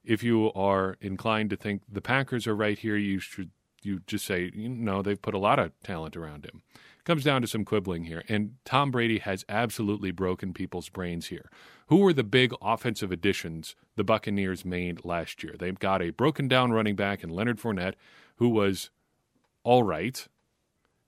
if 0.04 0.22
you 0.22 0.52
are 0.54 0.96
inclined 1.00 1.50
to 1.50 1.56
think 1.56 1.82
the 1.90 2.00
Packers 2.00 2.46
are 2.46 2.56
right 2.56 2.78
here, 2.78 2.96
you 2.96 3.18
should 3.18 3.50
you 3.82 4.00
just 4.06 4.26
say, 4.26 4.50
you 4.54 4.68
know, 4.68 5.00
they've 5.00 5.20
put 5.20 5.34
a 5.34 5.38
lot 5.38 5.58
of 5.58 5.72
talent 5.82 6.14
around 6.16 6.44
him. 6.44 6.62
Comes 7.04 7.24
down 7.24 7.42
to 7.42 7.48
some 7.48 7.64
quibbling 7.64 8.04
here. 8.04 8.22
And 8.28 8.54
Tom 8.64 8.90
Brady 8.90 9.18
has 9.18 9.44
absolutely 9.48 10.10
broken 10.10 10.52
people's 10.52 10.88
brains 10.88 11.28
here. 11.28 11.50
Who 11.86 11.98
were 11.98 12.12
the 12.12 12.24
big 12.24 12.52
offensive 12.62 13.10
additions 13.10 13.74
the 13.96 14.04
Buccaneers 14.04 14.64
made 14.64 15.04
last 15.04 15.42
year? 15.42 15.54
They've 15.58 15.78
got 15.78 16.02
a 16.02 16.10
broken 16.10 16.46
down 16.48 16.72
running 16.72 16.96
back 16.96 17.24
in 17.24 17.30
Leonard 17.30 17.58
Fournette, 17.58 17.94
who 18.36 18.48
was 18.48 18.90
all 19.64 19.82
right. 19.82 20.26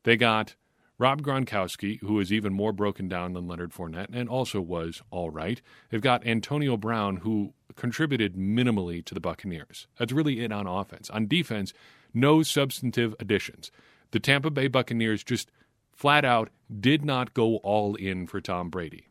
They 0.05 0.17
got 0.17 0.57
Rob 0.99 1.23
Gronkowski, 1.23 2.01
who 2.01 2.21
is 2.21 2.33
even 2.33 2.53
more 2.53 2.73
broken 2.73 3.09
down 3.09 3.33
than 3.33 3.49
Leonard 3.49 3.73
Fournette 3.73 4.09
and 4.13 4.29
also 4.29 4.61
was 4.61 5.03
all 5.11 5.31
right. 5.31 5.61
They've 5.91 6.01
got 6.01 6.27
Antonio 6.27 6.77
Brown, 6.77 7.19
who 7.19 7.55
contributed 7.75 8.37
minimally 8.37 9.05
to 9.05 9.15
the 9.15 9.21
Buccaneers. 9.21 9.89
That's 9.99 10.13
really 10.13 10.45
it 10.45 10.53
on 10.53 10.67
offense. 10.67 11.11
On 11.11 11.27
defense, 11.27 11.73
no 12.15 12.43
substantive 12.43 13.15
additions. 13.19 13.71
The 14.13 14.21
Tampa 14.21 14.51
Bay 14.51 14.69
Buccaneers 14.69 15.25
just 15.25 15.51
flat 15.93 16.25
out 16.25 16.51
did 16.81 17.05
not 17.05 17.35
go 17.35 17.57
all 17.59 17.95
in 17.95 18.27
for 18.27 18.41
Tom 18.41 18.71
Brady. 18.71 19.09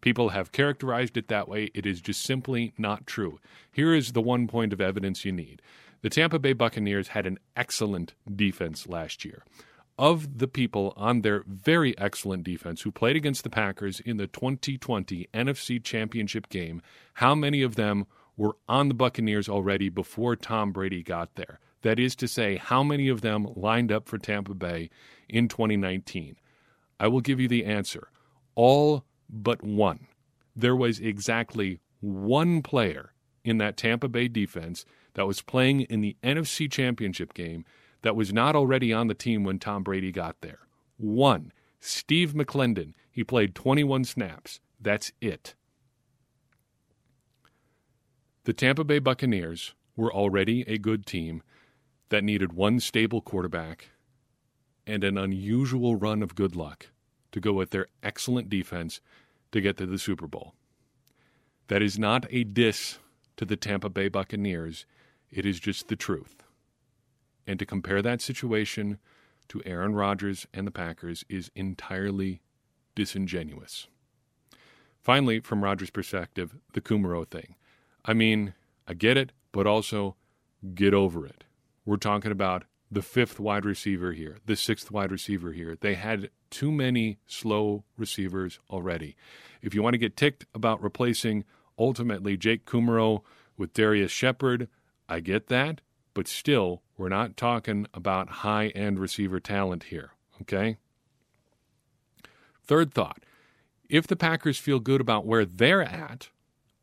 People 0.00 0.30
have 0.30 0.52
characterized 0.52 1.16
it 1.16 1.28
that 1.28 1.48
way. 1.48 1.70
It 1.74 1.84
is 1.84 2.00
just 2.00 2.22
simply 2.22 2.72
not 2.78 3.06
true. 3.06 3.38
Here 3.70 3.94
is 3.94 4.12
the 4.12 4.22
one 4.22 4.48
point 4.48 4.72
of 4.72 4.80
evidence 4.80 5.24
you 5.24 5.32
need. 5.32 5.60
The 6.02 6.08
Tampa 6.08 6.38
Bay 6.38 6.54
Buccaneers 6.54 7.08
had 7.08 7.26
an 7.26 7.38
excellent 7.54 8.14
defense 8.34 8.86
last 8.86 9.24
year 9.24 9.44
of 10.00 10.38
the 10.38 10.48
people 10.48 10.94
on 10.96 11.20
their 11.20 11.44
very 11.46 11.96
excellent 11.98 12.42
defense 12.42 12.80
who 12.80 12.90
played 12.90 13.16
against 13.16 13.44
the 13.44 13.50
Packers 13.50 14.00
in 14.00 14.16
the 14.16 14.26
2020 14.26 15.28
NFC 15.34 15.84
Championship 15.84 16.48
game, 16.48 16.80
how 17.14 17.34
many 17.34 17.60
of 17.60 17.74
them 17.74 18.06
were 18.34 18.56
on 18.66 18.88
the 18.88 18.94
Buccaneers 18.94 19.46
already 19.46 19.90
before 19.90 20.36
Tom 20.36 20.72
Brady 20.72 21.02
got 21.02 21.34
there? 21.34 21.60
That 21.82 21.98
is 21.98 22.16
to 22.16 22.28
say, 22.28 22.56
how 22.56 22.82
many 22.82 23.10
of 23.10 23.20
them 23.20 23.46
lined 23.54 23.92
up 23.92 24.08
for 24.08 24.16
Tampa 24.16 24.54
Bay 24.54 24.88
in 25.30 25.48
2019? 25.48 26.36
I 26.98 27.08
will 27.08 27.20
give 27.20 27.40
you 27.40 27.48
the 27.48 27.64
answer. 27.64 28.08
All 28.54 29.04
but 29.28 29.62
one. 29.62 30.06
There 30.54 30.76
was 30.76 31.00
exactly 31.00 31.80
one 32.00 32.62
player 32.62 33.12
in 33.44 33.58
that 33.58 33.76
Tampa 33.76 34.08
Bay 34.08 34.28
defense 34.28 34.84
that 35.14 35.26
was 35.26 35.42
playing 35.42 35.82
in 35.82 36.00
the 36.00 36.16
NFC 36.22 36.70
Championship 36.70 37.34
game 37.34 37.64
that 38.02 38.16
was 38.16 38.32
not 38.32 38.56
already 38.56 38.92
on 38.92 39.06
the 39.06 39.14
team 39.14 39.44
when 39.44 39.58
Tom 39.58 39.82
Brady 39.82 40.12
got 40.12 40.36
there. 40.40 40.60
One, 40.96 41.52
Steve 41.78 42.34
McLendon. 42.34 42.94
He 43.10 43.24
played 43.24 43.54
21 43.54 44.04
snaps. 44.04 44.60
That's 44.80 45.12
it. 45.20 45.54
The 48.44 48.52
Tampa 48.52 48.84
Bay 48.84 48.98
Buccaneers 48.98 49.74
were 49.96 50.12
already 50.12 50.64
a 50.66 50.78
good 50.78 51.04
team 51.06 51.42
that 52.08 52.24
needed 52.24 52.52
one 52.52 52.80
stable 52.80 53.20
quarterback 53.20 53.90
and 54.90 55.04
an 55.04 55.16
unusual 55.16 55.94
run 55.94 56.22
of 56.22 56.34
good 56.34 56.56
luck 56.56 56.88
to 57.32 57.40
go 57.40 57.52
with 57.52 57.70
their 57.70 57.86
excellent 58.02 58.50
defense 58.50 59.00
to 59.52 59.60
get 59.60 59.76
to 59.76 59.86
the 59.86 59.98
Super 59.98 60.26
Bowl. 60.26 60.54
That 61.68 61.82
is 61.82 61.98
not 61.98 62.26
a 62.30 62.44
diss 62.44 62.98
to 63.36 63.44
the 63.44 63.56
Tampa 63.56 63.88
Bay 63.88 64.08
Buccaneers, 64.08 64.86
it 65.30 65.46
is 65.46 65.60
just 65.60 65.88
the 65.88 65.96
truth. 65.96 66.42
And 67.46 67.58
to 67.58 67.66
compare 67.66 68.02
that 68.02 68.20
situation 68.20 68.98
to 69.48 69.62
Aaron 69.64 69.94
Rodgers 69.94 70.46
and 70.52 70.66
the 70.66 70.72
Packers 70.72 71.24
is 71.28 71.50
entirely 71.54 72.42
disingenuous. 72.94 73.86
Finally, 75.00 75.40
from 75.40 75.64
Rodgers' 75.64 75.90
perspective, 75.90 76.56
the 76.72 76.80
Kumerow 76.80 77.26
thing. 77.26 77.54
I 78.04 78.12
mean, 78.12 78.54
I 78.86 78.94
get 78.94 79.16
it, 79.16 79.32
but 79.52 79.66
also 79.66 80.16
get 80.74 80.92
over 80.92 81.24
it. 81.24 81.44
We're 81.84 81.96
talking 81.96 82.32
about 82.32 82.64
the 82.90 83.02
fifth 83.02 83.38
wide 83.38 83.64
receiver 83.64 84.12
here, 84.12 84.38
the 84.46 84.56
sixth 84.56 84.90
wide 84.90 85.12
receiver 85.12 85.52
here. 85.52 85.76
They 85.80 85.94
had 85.94 86.30
too 86.50 86.72
many 86.72 87.18
slow 87.26 87.84
receivers 87.96 88.58
already. 88.68 89.16
If 89.62 89.74
you 89.74 89.82
want 89.82 89.94
to 89.94 89.98
get 89.98 90.16
ticked 90.16 90.46
about 90.54 90.82
replacing 90.82 91.44
ultimately 91.78 92.36
Jake 92.36 92.66
Kumerow 92.66 93.22
with 93.56 93.72
Darius 93.74 94.10
Shepherd, 94.10 94.68
I 95.08 95.20
get 95.20 95.46
that, 95.48 95.80
but 96.14 96.26
still, 96.26 96.82
we're 96.96 97.08
not 97.08 97.36
talking 97.36 97.86
about 97.94 98.28
high 98.28 98.68
end 98.68 98.98
receiver 98.98 99.40
talent 99.40 99.84
here, 99.84 100.10
okay? 100.42 100.76
Third 102.64 102.92
thought 102.92 103.22
if 103.88 104.06
the 104.06 104.16
Packers 104.16 104.58
feel 104.58 104.78
good 104.78 105.00
about 105.00 105.26
where 105.26 105.44
they're 105.44 105.82
at, 105.82 106.28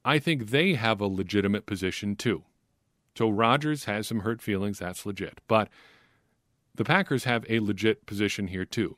I 0.03 0.19
think 0.19 0.49
they 0.49 0.73
have 0.73 0.99
a 0.99 1.07
legitimate 1.07 1.65
position 1.65 2.15
too. 2.15 2.43
So 3.17 3.29
Rodgers 3.29 3.85
has 3.85 4.07
some 4.07 4.19
hurt 4.19 4.41
feelings, 4.41 4.79
that's 4.79 5.05
legit. 5.05 5.39
But 5.47 5.69
the 6.77 6.85
Packers 6.85 7.25
have 7.25 7.45
a 7.49 7.59
legit 7.59 8.05
position 8.05 8.47
here 8.47 8.65
too. 8.65 8.97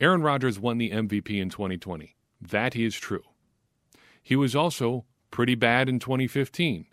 Aaron 0.00 0.22
Rodgers 0.22 0.58
won 0.60 0.78
the 0.78 0.90
MVP 0.90 1.40
in 1.40 1.50
2020. 1.50 2.14
That 2.40 2.76
is 2.76 2.94
true. 2.96 3.24
He 4.22 4.36
was 4.36 4.54
also 4.54 5.04
pretty 5.30 5.54
bad 5.54 5.88
in 5.88 5.98
2015. 5.98 6.86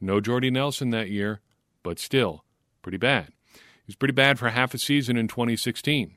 No 0.00 0.20
Jordy 0.20 0.50
Nelson 0.50 0.90
that 0.90 1.10
year, 1.10 1.40
but 1.82 1.98
still, 1.98 2.44
pretty 2.82 2.98
bad. 2.98 3.32
He 3.54 3.84
was 3.86 3.96
pretty 3.96 4.12
bad 4.12 4.38
for 4.38 4.48
half 4.50 4.74
a 4.74 4.78
season 4.78 5.16
in 5.16 5.28
2016. 5.28 6.16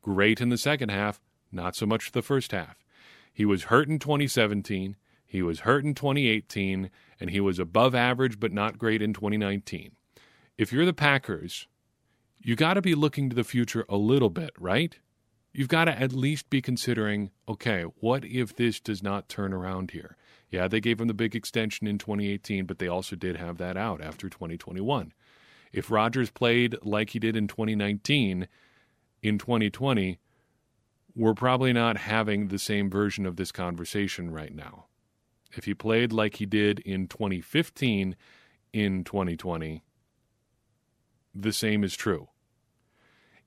Great 0.00 0.40
in 0.40 0.48
the 0.48 0.58
second 0.58 0.90
half, 0.90 1.20
not 1.50 1.76
so 1.76 1.86
much 1.86 2.12
the 2.12 2.22
first 2.22 2.52
half. 2.52 2.76
He 3.32 3.44
was 3.44 3.64
hurt 3.64 3.88
in 3.88 3.98
2017, 3.98 4.96
he 5.24 5.42
was 5.42 5.60
hurt 5.60 5.84
in 5.84 5.94
2018, 5.94 6.90
and 7.18 7.30
he 7.30 7.40
was 7.40 7.58
above 7.58 7.94
average 7.94 8.38
but 8.38 8.52
not 8.52 8.78
great 8.78 9.00
in 9.00 9.14
2019. 9.14 9.92
If 10.58 10.72
you're 10.72 10.84
the 10.84 10.92
Packers, 10.92 11.66
you 12.42 12.56
got 12.56 12.74
to 12.74 12.82
be 12.82 12.94
looking 12.94 13.30
to 13.30 13.36
the 13.36 13.44
future 13.44 13.84
a 13.88 13.96
little 13.96 14.30
bit, 14.30 14.50
right? 14.58 14.98
You've 15.52 15.68
got 15.68 15.84
to 15.84 15.98
at 15.98 16.12
least 16.12 16.50
be 16.50 16.62
considering 16.62 17.30
okay, 17.48 17.82
what 17.82 18.24
if 18.24 18.56
this 18.56 18.80
does 18.80 19.02
not 19.02 19.28
turn 19.28 19.52
around 19.52 19.92
here? 19.92 20.16
Yeah, 20.50 20.68
they 20.68 20.80
gave 20.80 21.00
him 21.00 21.08
the 21.08 21.14
big 21.14 21.34
extension 21.34 21.86
in 21.86 21.98
2018, 21.98 22.66
but 22.66 22.78
they 22.78 22.88
also 22.88 23.16
did 23.16 23.36
have 23.36 23.58
that 23.58 23.76
out 23.76 24.02
after 24.02 24.28
2021. 24.28 25.12
If 25.72 25.90
Rodgers 25.90 26.30
played 26.30 26.76
like 26.82 27.10
he 27.10 27.18
did 27.18 27.36
in 27.36 27.48
2019, 27.48 28.48
in 29.22 29.38
2020, 29.38 30.18
we're 31.14 31.34
probably 31.34 31.72
not 31.72 31.96
having 31.96 32.48
the 32.48 32.58
same 32.58 32.90
version 32.90 33.24
of 33.24 33.36
this 33.36 33.52
conversation 33.52 34.30
right 34.30 34.54
now. 34.54 34.86
If 35.54 35.64
he 35.64 35.74
played 35.74 36.12
like 36.12 36.36
he 36.36 36.46
did 36.46 36.80
in 36.80 37.08
2015 37.08 38.16
in 38.72 39.04
2020, 39.04 39.82
the 41.34 41.52
same 41.52 41.84
is 41.84 41.94
true. 41.94 42.28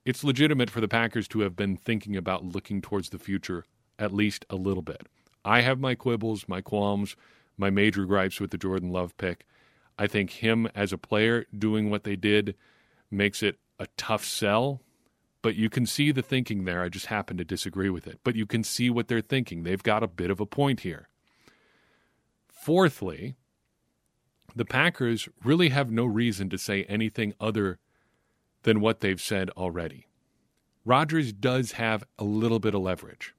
It's 0.06 0.22
legitimate 0.22 0.70
for 0.70 0.80
the 0.80 0.86
Packers 0.86 1.26
to 1.28 1.40
have 1.40 1.56
been 1.56 1.76
thinking 1.76 2.16
about 2.16 2.44
looking 2.44 2.80
towards 2.80 3.10
the 3.10 3.18
future 3.18 3.64
at 3.98 4.14
least 4.14 4.46
a 4.48 4.54
little 4.54 4.84
bit. 4.84 5.08
I 5.44 5.62
have 5.62 5.80
my 5.80 5.96
quibbles, 5.96 6.46
my 6.46 6.60
qualms, 6.60 7.16
my 7.58 7.70
major 7.70 8.04
gripes 8.04 8.38
with 8.38 8.52
the 8.52 8.56
Jordan 8.56 8.92
Love 8.92 9.18
pick. 9.18 9.46
I 9.98 10.06
think 10.06 10.30
him 10.30 10.68
as 10.76 10.92
a 10.92 10.98
player 10.98 11.46
doing 11.58 11.90
what 11.90 12.04
they 12.04 12.14
did 12.14 12.54
makes 13.10 13.42
it 13.42 13.58
a 13.80 13.88
tough 13.96 14.24
sell, 14.24 14.80
but 15.42 15.56
you 15.56 15.68
can 15.68 15.86
see 15.86 16.12
the 16.12 16.22
thinking 16.22 16.66
there. 16.66 16.82
I 16.82 16.88
just 16.88 17.06
happen 17.06 17.36
to 17.38 17.44
disagree 17.44 17.90
with 17.90 18.06
it. 18.06 18.20
But 18.22 18.36
you 18.36 18.46
can 18.46 18.62
see 18.62 18.88
what 18.88 19.08
they're 19.08 19.20
thinking. 19.20 19.64
They've 19.64 19.82
got 19.82 20.04
a 20.04 20.08
bit 20.08 20.30
of 20.30 20.38
a 20.38 20.46
point 20.46 20.80
here. 20.80 21.08
Fourthly, 22.48 23.34
the 24.54 24.64
Packers 24.64 25.28
really 25.42 25.70
have 25.70 25.90
no 25.90 26.04
reason 26.04 26.48
to 26.50 26.58
say 26.58 26.84
anything 26.84 27.34
other 27.40 27.80
than 28.66 28.80
what 28.80 28.98
they've 28.98 29.20
said 29.20 29.48
already. 29.50 30.08
Rodgers 30.84 31.32
does 31.32 31.72
have 31.72 32.02
a 32.18 32.24
little 32.24 32.58
bit 32.58 32.74
of 32.74 32.82
leverage. 32.82 33.32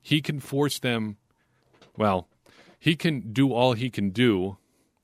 He 0.00 0.22
can 0.22 0.40
force 0.40 0.78
them, 0.78 1.18
well, 1.94 2.26
he 2.78 2.96
can 2.96 3.32
do 3.34 3.52
all 3.52 3.74
he 3.74 3.90
can 3.90 4.10
do 4.10 4.56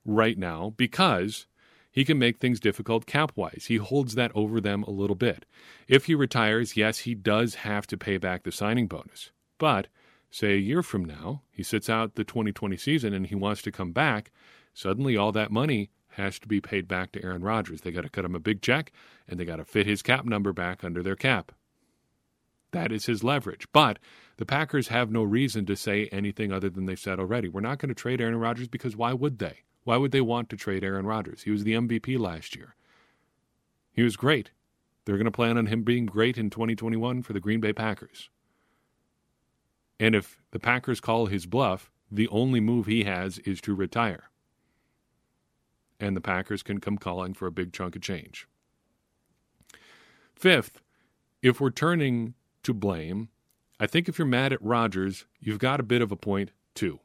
right 0.07 0.38
now 0.38 0.73
because 0.79 1.47
he 1.93 2.02
can 2.02 2.19
make 2.19 2.38
things 2.38 2.61
difficult 2.61 3.05
cap 3.05 3.33
wise. 3.37 3.67
He 3.69 3.76
holds 3.76 4.14
that 4.14 4.33
over 4.35 4.59
them 4.59 4.83
a 4.85 4.90
little 4.90 5.17
bit. 5.17 5.45
If 5.87 6.07
he 6.07 6.14
retires, 6.14 6.79
yes, 6.79 7.00
he 7.00 7.14
does 7.14 7.57
have 7.57 7.87
to 7.88 7.99
pay 7.99 8.17
back 8.17 8.45
the 8.45 8.52
signing 8.52 8.87
bonus. 8.87 9.33
But 9.59 9.88
say 10.31 10.55
a 10.55 10.57
year 10.57 10.83
from 10.83 11.05
now, 11.05 11.43
he 11.50 11.62
sits 11.62 11.90
out 11.90 12.14
the 12.14 12.25
2020 12.25 12.79
season 12.79 13.12
and 13.12 13.26
he 13.26 13.35
wants 13.35 13.61
to 13.62 13.73
come 13.73 13.93
back, 13.93 14.31
suddenly 14.73 15.14
all 15.14 15.33
that 15.33 15.52
money 15.52 15.90
has 16.12 16.38
to 16.40 16.49
be 16.49 16.61
paid 16.61 16.88
back 16.88 17.12
to 17.12 17.25
Aaron 17.25 17.43
Rodgers. 17.43 17.81
They 17.81 17.93
got 17.93 18.02
to 18.02 18.09
cut 18.09 18.25
him 18.25 18.35
a 18.35 18.40
big 18.40 18.62
check 18.62 18.93
and 19.29 19.38
they 19.38 19.45
got 19.45 19.57
to 19.57 19.64
fit 19.64 19.87
his 19.87 20.02
cap 20.02 20.25
number 20.25 20.52
back 20.52 20.85
under 20.85 21.02
their 21.02 21.17
cap. 21.17 21.52
That 22.73 22.93
is 22.93 23.07
his 23.07 23.25
leverage. 23.25 23.67
But 23.73 23.99
the 24.37 24.47
Packers 24.47 24.88
have 24.88 25.11
no 25.11 25.23
reason 25.23 25.67
to 25.67 25.76
say 25.76 26.07
anything 26.07 26.52
other 26.52 26.71
than 26.71 26.87
they've 26.87 26.99
said 26.99 27.19
already. 27.19 27.49
We're 27.49 27.61
not 27.61 27.79
going 27.79 27.88
to 27.88 27.95
trade 27.95 28.21
Aaron 28.21 28.37
Rodgers 28.37 28.69
because 28.69 28.97
why 28.97 29.12
would 29.12 29.38
they? 29.38 29.59
Why 29.85 29.97
would 29.97 30.12
they 30.12 30.21
want 30.21 30.50
to 30.50 30.57
trade 30.57 30.85
Aaron 30.85 31.07
Rodgers? 31.07 31.43
He 31.43 31.50
was 31.50 31.64
the 31.64 31.73
MVP 31.73 32.19
last 32.19 32.55
year. 32.55 32.75
He 33.93 34.02
was 34.02 34.17
great. 34.17 34.50
They're 35.05 35.17
going 35.17 35.25
to 35.25 35.31
plan 35.31 35.59
on 35.59 35.67
him 35.67 35.83
being 35.83 36.07
great 36.07 36.38
in 36.38 36.50
2021 36.50 37.23
for 37.23 37.33
the 37.33 37.40
Green 37.40 37.61
Bay 37.61 37.73
Packers. 37.73 38.31
And 39.99 40.14
if 40.14 40.38
the 40.50 40.61
Packers 40.61 41.00
call 41.00 41.26
his 41.26 41.47
bluff, 41.47 41.90
the 42.11 42.29
only 42.29 42.61
move 42.61 42.87
he 42.87 43.05
has 43.05 43.38
is 43.40 43.61
to 43.62 43.75
retire. 43.75 44.31
And 46.00 46.16
the 46.16 46.21
Packers 46.21 46.62
can 46.62 46.80
come 46.80 46.99
calling 46.99 47.35
for 47.35 47.47
a 47.47 47.52
big 47.52 47.73
chunk 47.73 47.95
of 47.95 48.02
change. 48.02 48.49
Fifth, 50.35 50.80
if 51.42 51.61
we're 51.61 51.71
turning 51.71 52.35
to 52.62 52.73
blame, 52.73 53.28
I 53.78 53.87
think 53.87 54.09
if 54.09 54.19
you're 54.19 54.26
mad 54.26 54.52
at 54.52 54.62
Rodgers, 54.62 55.26
you've 55.38 55.59
got 55.59 55.80
a 55.80 55.85
bit 55.85 56.02
of 56.02 56.11
a 56.11 56.16
point 56.16 56.50
too. 56.75 57.00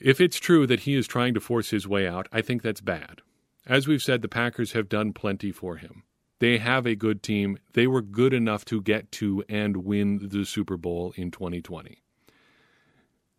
If 0.00 0.20
it's 0.20 0.38
true 0.38 0.66
that 0.66 0.80
he 0.80 0.94
is 0.94 1.06
trying 1.06 1.34
to 1.34 1.40
force 1.40 1.70
his 1.70 1.86
way 1.86 2.06
out, 2.06 2.28
I 2.32 2.42
think 2.42 2.62
that's 2.62 2.80
bad. 2.80 3.22
As 3.66 3.86
we've 3.86 4.02
said, 4.02 4.22
the 4.22 4.28
Packers 4.28 4.72
have 4.72 4.88
done 4.88 5.12
plenty 5.12 5.52
for 5.52 5.76
him. 5.76 6.04
They 6.38 6.58
have 6.58 6.86
a 6.86 6.94
good 6.94 7.22
team. 7.22 7.58
They 7.72 7.86
were 7.86 8.02
good 8.02 8.32
enough 8.32 8.64
to 8.66 8.80
get 8.80 9.10
to 9.12 9.44
and 9.48 9.78
win 9.78 10.28
the 10.28 10.44
Super 10.44 10.76
Bowl 10.76 11.12
in 11.16 11.30
2020. 11.30 12.02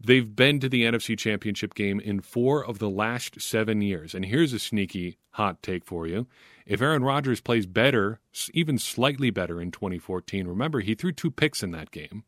They've 0.01 0.33
been 0.35 0.59
to 0.61 0.69
the 0.69 0.83
NFC 0.83 1.17
Championship 1.17 1.73
game 1.73 1.99
in 1.99 2.21
four 2.21 2.65
of 2.65 2.79
the 2.79 2.89
last 2.89 3.41
seven 3.41 3.81
years. 3.81 4.15
And 4.15 4.25
here's 4.25 4.53
a 4.53 4.59
sneaky 4.59 5.17
hot 5.31 5.61
take 5.61 5.83
for 5.83 6.07
you. 6.07 6.25
If 6.65 6.81
Aaron 6.81 7.03
Rodgers 7.03 7.41
plays 7.41 7.65
better, 7.65 8.19
even 8.53 8.77
slightly 8.77 9.29
better 9.29 9.59
in 9.59 9.71
2014, 9.71 10.47
remember, 10.47 10.79
he 10.79 10.95
threw 10.95 11.11
two 11.11 11.31
picks 11.31 11.63
in 11.63 11.71
that 11.71 11.91
game 11.91 12.23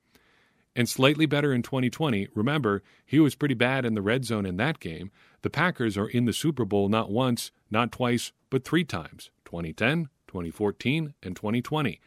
and 0.76 0.90
slightly 0.90 1.26
better 1.26 1.54
in 1.54 1.62
2020. 1.62 2.28
Remember, 2.34 2.84
he 3.06 3.20
was 3.20 3.36
pretty 3.36 3.54
bad 3.54 3.86
in 3.86 3.94
the 3.94 4.02
red 4.02 4.26
zone 4.26 4.46
in 4.46 4.58
that 4.58 4.80
game. 4.80 5.12
The 5.42 5.50
Packers 5.50 5.98
are 5.98 6.08
in 6.08 6.26
the 6.26 6.34
Super 6.34 6.66
Bowl 6.66 6.90
not 6.90 7.10
once, 7.10 7.52
not 7.70 7.92
twice, 7.92 8.32
but 8.50 8.66
three 8.66 8.84
times 8.84 9.32
2010, 9.46 10.10
2014, 10.28 11.14
and 11.24 11.36
2020. 11.36 12.00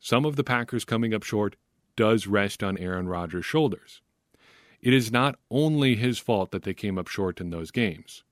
Some 0.00 0.24
of 0.24 0.36
the 0.36 0.44
Packers 0.44 0.84
coming 0.84 1.14
up 1.14 1.22
short 1.22 1.56
does 1.96 2.26
rest 2.26 2.62
on 2.62 2.76
Aaron 2.78 3.08
Rodgers' 3.08 3.46
shoulders. 3.46 4.02
It 4.84 4.92
is 4.92 5.10
not 5.10 5.36
only 5.50 5.96
his 5.96 6.18
fault 6.18 6.50
that 6.50 6.64
they 6.64 6.74
came 6.74 6.98
up 6.98 7.08
short 7.08 7.40
in 7.40 7.48
those 7.48 7.70
games, 7.70 8.22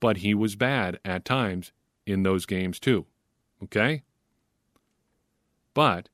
but 0.00 0.16
he 0.16 0.34
was 0.34 0.56
bad 0.56 0.98
at 1.04 1.24
times 1.24 1.70
in 2.06 2.24
those 2.24 2.44
games 2.44 2.80
too. 2.80 3.06
Okay? 3.62 4.02
But 5.74 6.08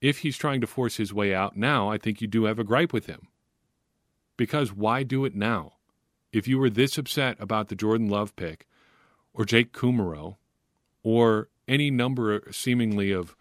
if 0.00 0.18
he's 0.18 0.36
trying 0.36 0.60
to 0.62 0.66
force 0.66 0.96
his 0.96 1.14
way 1.14 1.32
out 1.32 1.56
now, 1.56 1.88
I 1.88 1.96
think 1.96 2.20
you 2.20 2.26
do 2.26 2.46
have 2.46 2.58
a 2.58 2.64
gripe 2.64 2.92
with 2.92 3.06
him. 3.06 3.28
Because 4.36 4.72
why 4.72 5.04
do 5.04 5.24
it 5.24 5.36
now? 5.36 5.74
If 6.32 6.48
you 6.48 6.58
were 6.58 6.70
this 6.70 6.98
upset 6.98 7.36
about 7.38 7.68
the 7.68 7.76
Jordan 7.76 8.08
Love 8.08 8.34
pick, 8.34 8.66
or 9.32 9.44
Jake 9.44 9.72
Kumerow, 9.72 10.38
or 11.04 11.50
any 11.68 11.88
number 11.88 12.42
seemingly 12.50 13.12
of 13.12 13.36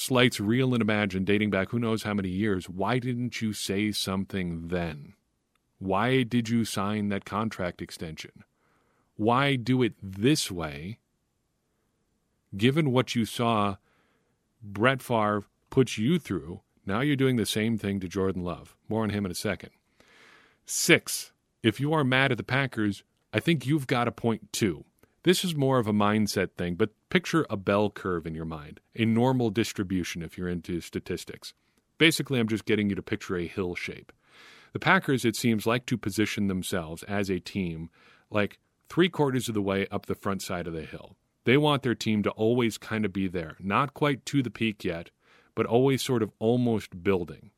slights 0.00 0.40
real 0.40 0.72
and 0.72 0.80
imagined 0.80 1.26
dating 1.26 1.50
back 1.50 1.70
who 1.70 1.78
knows 1.78 2.04
how 2.04 2.14
many 2.14 2.28
years, 2.28 2.68
why 2.68 2.98
didn't 2.98 3.42
you 3.42 3.52
say 3.52 3.92
something 3.92 4.68
then? 4.68 5.14
Why 5.78 6.22
did 6.22 6.48
you 6.48 6.64
sign 6.64 7.08
that 7.08 7.24
contract 7.24 7.82
extension? 7.82 8.44
Why 9.16 9.56
do 9.56 9.82
it 9.82 9.94
this 10.02 10.50
way, 10.50 10.98
given 12.56 12.92
what 12.92 13.14
you 13.14 13.24
saw 13.24 13.76
Brett 14.62 15.02
Favre 15.02 15.44
puts 15.68 15.98
you 15.98 16.18
through, 16.18 16.60
now 16.86 17.00
you're 17.00 17.16
doing 17.16 17.36
the 17.36 17.46
same 17.46 17.78
thing 17.78 18.00
to 18.00 18.08
Jordan 18.08 18.42
Love. 18.42 18.74
More 18.88 19.02
on 19.02 19.10
him 19.10 19.24
in 19.24 19.30
a 19.30 19.34
second. 19.34 19.70
Six, 20.64 21.32
if 21.62 21.78
you 21.78 21.92
are 21.92 22.04
mad 22.04 22.30
at 22.32 22.38
the 22.38 22.42
Packers, 22.42 23.02
I 23.32 23.40
think 23.40 23.66
you've 23.66 23.86
got 23.86 24.08
a 24.08 24.12
point 24.12 24.52
too. 24.52 24.84
This 25.22 25.44
is 25.44 25.54
more 25.54 25.78
of 25.78 25.86
a 25.86 25.92
mindset 25.92 26.52
thing, 26.52 26.76
but 26.76 26.90
picture 27.10 27.46
a 27.50 27.56
bell 27.56 27.90
curve 27.90 28.26
in 28.26 28.34
your 28.34 28.46
mind, 28.46 28.80
a 28.96 29.04
normal 29.04 29.50
distribution 29.50 30.22
if 30.22 30.38
you're 30.38 30.48
into 30.48 30.80
statistics. 30.80 31.52
Basically, 31.98 32.40
I'm 32.40 32.48
just 32.48 32.64
getting 32.64 32.88
you 32.88 32.96
to 32.96 33.02
picture 33.02 33.36
a 33.36 33.46
hill 33.46 33.74
shape. 33.74 34.12
The 34.72 34.78
Packers, 34.78 35.26
it 35.26 35.36
seems, 35.36 35.66
like 35.66 35.84
to 35.86 35.98
position 35.98 36.46
themselves 36.46 37.02
as 37.02 37.28
a 37.28 37.38
team 37.38 37.90
like 38.30 38.58
three 38.88 39.10
quarters 39.10 39.48
of 39.48 39.54
the 39.54 39.60
way 39.60 39.86
up 39.90 40.06
the 40.06 40.14
front 40.14 40.40
side 40.40 40.66
of 40.66 40.72
the 40.72 40.86
hill. 40.86 41.16
They 41.44 41.58
want 41.58 41.82
their 41.82 41.94
team 41.94 42.22
to 42.22 42.30
always 42.30 42.78
kind 42.78 43.04
of 43.04 43.12
be 43.12 43.28
there, 43.28 43.56
not 43.60 43.92
quite 43.92 44.24
to 44.26 44.42
the 44.42 44.50
peak 44.50 44.84
yet, 44.84 45.10
but 45.54 45.66
always 45.66 46.00
sort 46.00 46.22
of 46.22 46.30
almost 46.38 47.02
building. 47.02 47.50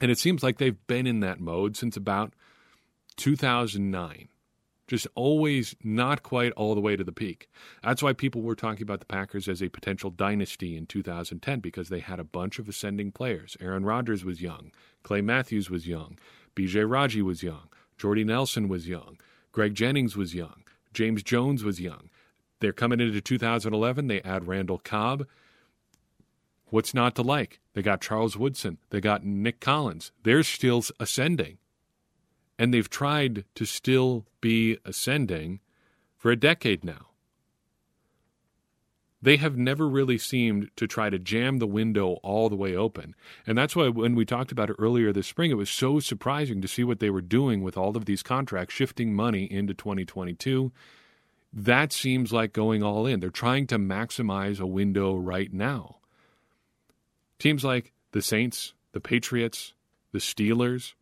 And 0.00 0.10
it 0.10 0.18
seems 0.18 0.42
like 0.42 0.58
they've 0.58 0.86
been 0.86 1.06
in 1.06 1.20
that 1.20 1.40
mode 1.40 1.76
since 1.76 1.96
about 1.96 2.32
2009. 3.16 4.28
Just 4.90 5.06
always 5.14 5.76
not 5.84 6.24
quite 6.24 6.50
all 6.54 6.74
the 6.74 6.80
way 6.80 6.96
to 6.96 7.04
the 7.04 7.12
peak. 7.12 7.48
That's 7.80 8.02
why 8.02 8.12
people 8.12 8.42
were 8.42 8.56
talking 8.56 8.82
about 8.82 8.98
the 8.98 9.06
Packers 9.06 9.46
as 9.46 9.62
a 9.62 9.68
potential 9.68 10.10
dynasty 10.10 10.76
in 10.76 10.86
2010 10.86 11.60
because 11.60 11.90
they 11.90 12.00
had 12.00 12.18
a 12.18 12.24
bunch 12.24 12.58
of 12.58 12.68
ascending 12.68 13.12
players. 13.12 13.56
Aaron 13.60 13.84
Rodgers 13.84 14.24
was 14.24 14.42
young, 14.42 14.72
Clay 15.04 15.20
Matthews 15.20 15.70
was 15.70 15.86
young, 15.86 16.18
BJ 16.56 16.90
Raji 16.90 17.22
was 17.22 17.40
young, 17.40 17.68
Jordy 17.98 18.24
Nelson 18.24 18.66
was 18.66 18.88
young, 18.88 19.16
Greg 19.52 19.76
Jennings 19.76 20.16
was 20.16 20.34
young, 20.34 20.64
James 20.92 21.22
Jones 21.22 21.62
was 21.62 21.80
young. 21.80 22.10
They're 22.58 22.72
coming 22.72 22.98
into 22.98 23.20
2011. 23.20 24.08
They 24.08 24.20
add 24.22 24.48
Randall 24.48 24.78
Cobb. 24.78 25.24
What's 26.66 26.94
not 26.94 27.14
to 27.14 27.22
like? 27.22 27.60
They 27.74 27.82
got 27.82 28.00
Charles 28.00 28.36
Woodson. 28.36 28.78
They 28.90 29.00
got 29.00 29.24
Nick 29.24 29.60
Collins. 29.60 30.10
They're 30.24 30.42
still 30.42 30.82
ascending. 30.98 31.58
And 32.60 32.74
they've 32.74 32.90
tried 32.90 33.46
to 33.54 33.64
still 33.64 34.26
be 34.42 34.76
ascending 34.84 35.60
for 36.18 36.30
a 36.30 36.36
decade 36.36 36.84
now. 36.84 37.06
They 39.22 39.38
have 39.38 39.56
never 39.56 39.88
really 39.88 40.18
seemed 40.18 40.70
to 40.76 40.86
try 40.86 41.08
to 41.08 41.18
jam 41.18 41.58
the 41.58 41.66
window 41.66 42.18
all 42.22 42.50
the 42.50 42.56
way 42.56 42.76
open. 42.76 43.14
And 43.46 43.56
that's 43.56 43.74
why 43.74 43.88
when 43.88 44.14
we 44.14 44.26
talked 44.26 44.52
about 44.52 44.68
it 44.68 44.76
earlier 44.78 45.10
this 45.10 45.26
spring, 45.26 45.50
it 45.50 45.56
was 45.56 45.70
so 45.70 46.00
surprising 46.00 46.60
to 46.60 46.68
see 46.68 46.84
what 46.84 47.00
they 47.00 47.08
were 47.08 47.22
doing 47.22 47.62
with 47.62 47.78
all 47.78 47.96
of 47.96 48.04
these 48.04 48.22
contracts, 48.22 48.74
shifting 48.74 49.14
money 49.14 49.50
into 49.50 49.72
2022. 49.72 50.70
That 51.54 51.94
seems 51.94 52.30
like 52.30 52.52
going 52.52 52.82
all 52.82 53.06
in. 53.06 53.20
They're 53.20 53.30
trying 53.30 53.68
to 53.68 53.78
maximize 53.78 54.60
a 54.60 54.66
window 54.66 55.16
right 55.16 55.50
now. 55.50 55.96
Teams 57.38 57.64
like 57.64 57.94
the 58.12 58.20
Saints, 58.20 58.74
the 58.92 59.00
Patriots, 59.00 59.72
the 60.12 60.18
Steelers 60.18 60.92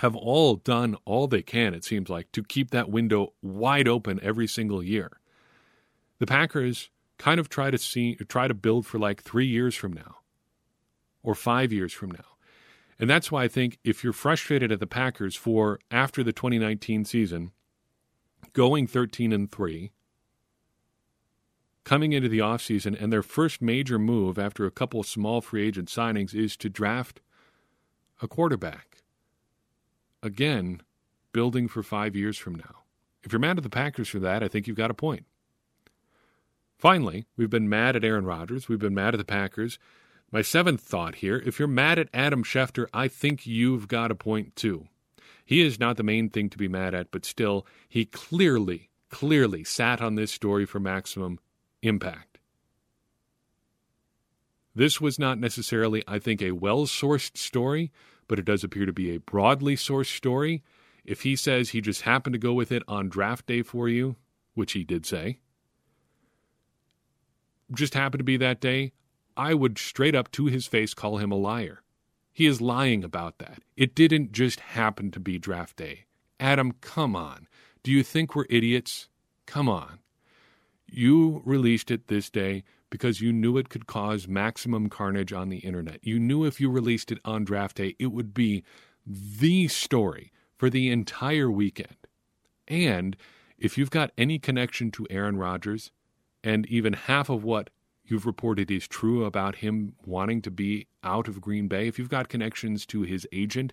have 0.00 0.16
all 0.16 0.56
done 0.56 0.96
all 1.04 1.26
they 1.26 1.42
can, 1.42 1.74
it 1.74 1.84
seems 1.84 2.08
like, 2.08 2.32
to 2.32 2.42
keep 2.42 2.70
that 2.70 2.90
window 2.90 3.34
wide 3.42 3.86
open 3.86 4.18
every 4.22 4.46
single 4.46 4.82
year. 4.82 5.20
The 6.18 6.26
Packers 6.26 6.90
kind 7.18 7.38
of 7.38 7.50
try 7.50 7.70
to 7.70 7.76
see 7.76 8.14
try 8.14 8.48
to 8.48 8.54
build 8.54 8.86
for 8.86 8.98
like 8.98 9.22
three 9.22 9.46
years 9.46 9.74
from 9.74 9.92
now 9.92 10.16
or 11.22 11.34
five 11.34 11.70
years 11.70 11.92
from 11.92 12.10
now. 12.10 12.24
And 12.98 13.08
that's 13.08 13.30
why 13.30 13.44
I 13.44 13.48
think 13.48 13.78
if 13.84 14.02
you're 14.02 14.14
frustrated 14.14 14.72
at 14.72 14.80
the 14.80 14.86
Packers 14.86 15.36
for 15.36 15.78
after 15.90 16.22
the 16.22 16.32
2019 16.32 17.04
season 17.04 17.52
going 18.54 18.86
13 18.86 19.32
and 19.32 19.50
3 19.50 19.92
coming 21.84 22.12
into 22.12 22.28
the 22.28 22.38
offseason, 22.38 23.00
and 23.00 23.12
their 23.12 23.22
first 23.22 23.60
major 23.60 23.98
move 23.98 24.38
after 24.38 24.64
a 24.64 24.70
couple 24.70 25.02
small 25.02 25.40
free 25.40 25.66
agent 25.66 25.88
signings 25.88 26.34
is 26.34 26.56
to 26.56 26.68
draft 26.68 27.20
a 28.22 28.28
quarterback. 28.28 28.99
Again, 30.22 30.82
building 31.32 31.68
for 31.68 31.82
five 31.82 32.14
years 32.14 32.36
from 32.36 32.54
now. 32.54 32.82
If 33.22 33.32
you're 33.32 33.40
mad 33.40 33.58
at 33.58 33.62
the 33.62 33.70
Packers 33.70 34.08
for 34.08 34.18
that, 34.20 34.42
I 34.42 34.48
think 34.48 34.66
you've 34.66 34.76
got 34.76 34.90
a 34.90 34.94
point. 34.94 35.26
Finally, 36.78 37.26
we've 37.36 37.50
been 37.50 37.68
mad 37.68 37.96
at 37.96 38.04
Aaron 38.04 38.24
Rodgers. 38.24 38.68
We've 38.68 38.78
been 38.78 38.94
mad 38.94 39.14
at 39.14 39.18
the 39.18 39.24
Packers. 39.24 39.78
My 40.32 40.42
seventh 40.42 40.80
thought 40.80 41.16
here 41.16 41.42
if 41.44 41.58
you're 41.58 41.68
mad 41.68 41.98
at 41.98 42.08
Adam 42.14 42.44
Schefter, 42.44 42.86
I 42.94 43.08
think 43.08 43.46
you've 43.46 43.88
got 43.88 44.10
a 44.10 44.14
point 44.14 44.56
too. 44.56 44.88
He 45.44 45.60
is 45.60 45.80
not 45.80 45.96
the 45.96 46.02
main 46.02 46.30
thing 46.30 46.48
to 46.50 46.58
be 46.58 46.68
mad 46.68 46.94
at, 46.94 47.10
but 47.10 47.24
still, 47.24 47.66
he 47.88 48.04
clearly, 48.04 48.88
clearly 49.10 49.64
sat 49.64 50.00
on 50.00 50.14
this 50.14 50.30
story 50.30 50.64
for 50.64 50.78
maximum 50.78 51.40
impact. 51.82 52.38
This 54.74 55.00
was 55.00 55.18
not 55.18 55.38
necessarily, 55.38 56.04
I 56.06 56.18
think, 56.18 56.40
a 56.40 56.52
well 56.52 56.86
sourced 56.86 57.36
story, 57.36 57.90
but 58.30 58.38
it 58.38 58.44
does 58.44 58.62
appear 58.62 58.86
to 58.86 58.92
be 58.92 59.10
a 59.10 59.18
broadly 59.18 59.74
sourced 59.74 60.16
story. 60.16 60.62
If 61.04 61.22
he 61.22 61.34
says 61.34 61.70
he 61.70 61.80
just 61.80 62.02
happened 62.02 62.34
to 62.34 62.38
go 62.38 62.52
with 62.52 62.70
it 62.70 62.84
on 62.86 63.08
draft 63.08 63.44
day 63.46 63.62
for 63.62 63.88
you, 63.88 64.14
which 64.54 64.70
he 64.70 64.84
did 64.84 65.04
say, 65.04 65.40
just 67.74 67.94
happened 67.94 68.20
to 68.20 68.24
be 68.24 68.36
that 68.36 68.60
day, 68.60 68.92
I 69.36 69.54
would 69.54 69.78
straight 69.78 70.14
up 70.14 70.30
to 70.32 70.46
his 70.46 70.68
face 70.68 70.94
call 70.94 71.16
him 71.18 71.32
a 71.32 71.36
liar. 71.36 71.82
He 72.32 72.46
is 72.46 72.60
lying 72.60 73.02
about 73.02 73.38
that. 73.38 73.64
It 73.76 73.96
didn't 73.96 74.30
just 74.30 74.60
happen 74.60 75.10
to 75.10 75.18
be 75.18 75.36
draft 75.36 75.74
day. 75.74 76.04
Adam, 76.38 76.74
come 76.80 77.16
on. 77.16 77.48
Do 77.82 77.90
you 77.90 78.04
think 78.04 78.36
we're 78.36 78.46
idiots? 78.48 79.08
Come 79.46 79.68
on. 79.68 79.98
You 80.86 81.42
released 81.44 81.90
it 81.90 82.06
this 82.06 82.30
day 82.30 82.62
because 82.90 83.20
you 83.20 83.32
knew 83.32 83.56
it 83.56 83.68
could 83.68 83.86
cause 83.86 84.28
maximum 84.28 84.88
carnage 84.88 85.32
on 85.32 85.48
the 85.48 85.58
internet. 85.58 86.00
You 86.02 86.18
knew 86.18 86.44
if 86.44 86.60
you 86.60 86.68
released 86.70 87.10
it 87.12 87.18
on 87.24 87.44
draft 87.44 87.76
day, 87.76 87.94
it 87.98 88.08
would 88.08 88.34
be 88.34 88.64
the 89.06 89.68
story 89.68 90.32
for 90.56 90.68
the 90.68 90.90
entire 90.90 91.50
weekend. 91.50 91.96
And 92.68 93.16
if 93.58 93.78
you've 93.78 93.90
got 93.90 94.12
any 94.18 94.38
connection 94.38 94.90
to 94.92 95.06
Aaron 95.08 95.36
Rodgers, 95.36 95.90
and 96.42 96.66
even 96.66 96.92
half 96.94 97.28
of 97.28 97.44
what 97.44 97.70
you've 98.04 98.26
reported 98.26 98.70
is 98.70 98.88
true 98.88 99.24
about 99.24 99.56
him 99.56 99.94
wanting 100.04 100.42
to 100.42 100.50
be 100.50 100.86
out 101.04 101.28
of 101.28 101.40
Green 101.40 101.68
Bay, 101.68 101.86
if 101.86 101.98
you've 101.98 102.08
got 102.08 102.28
connections 102.28 102.84
to 102.86 103.02
his 103.02 103.26
agent 103.32 103.72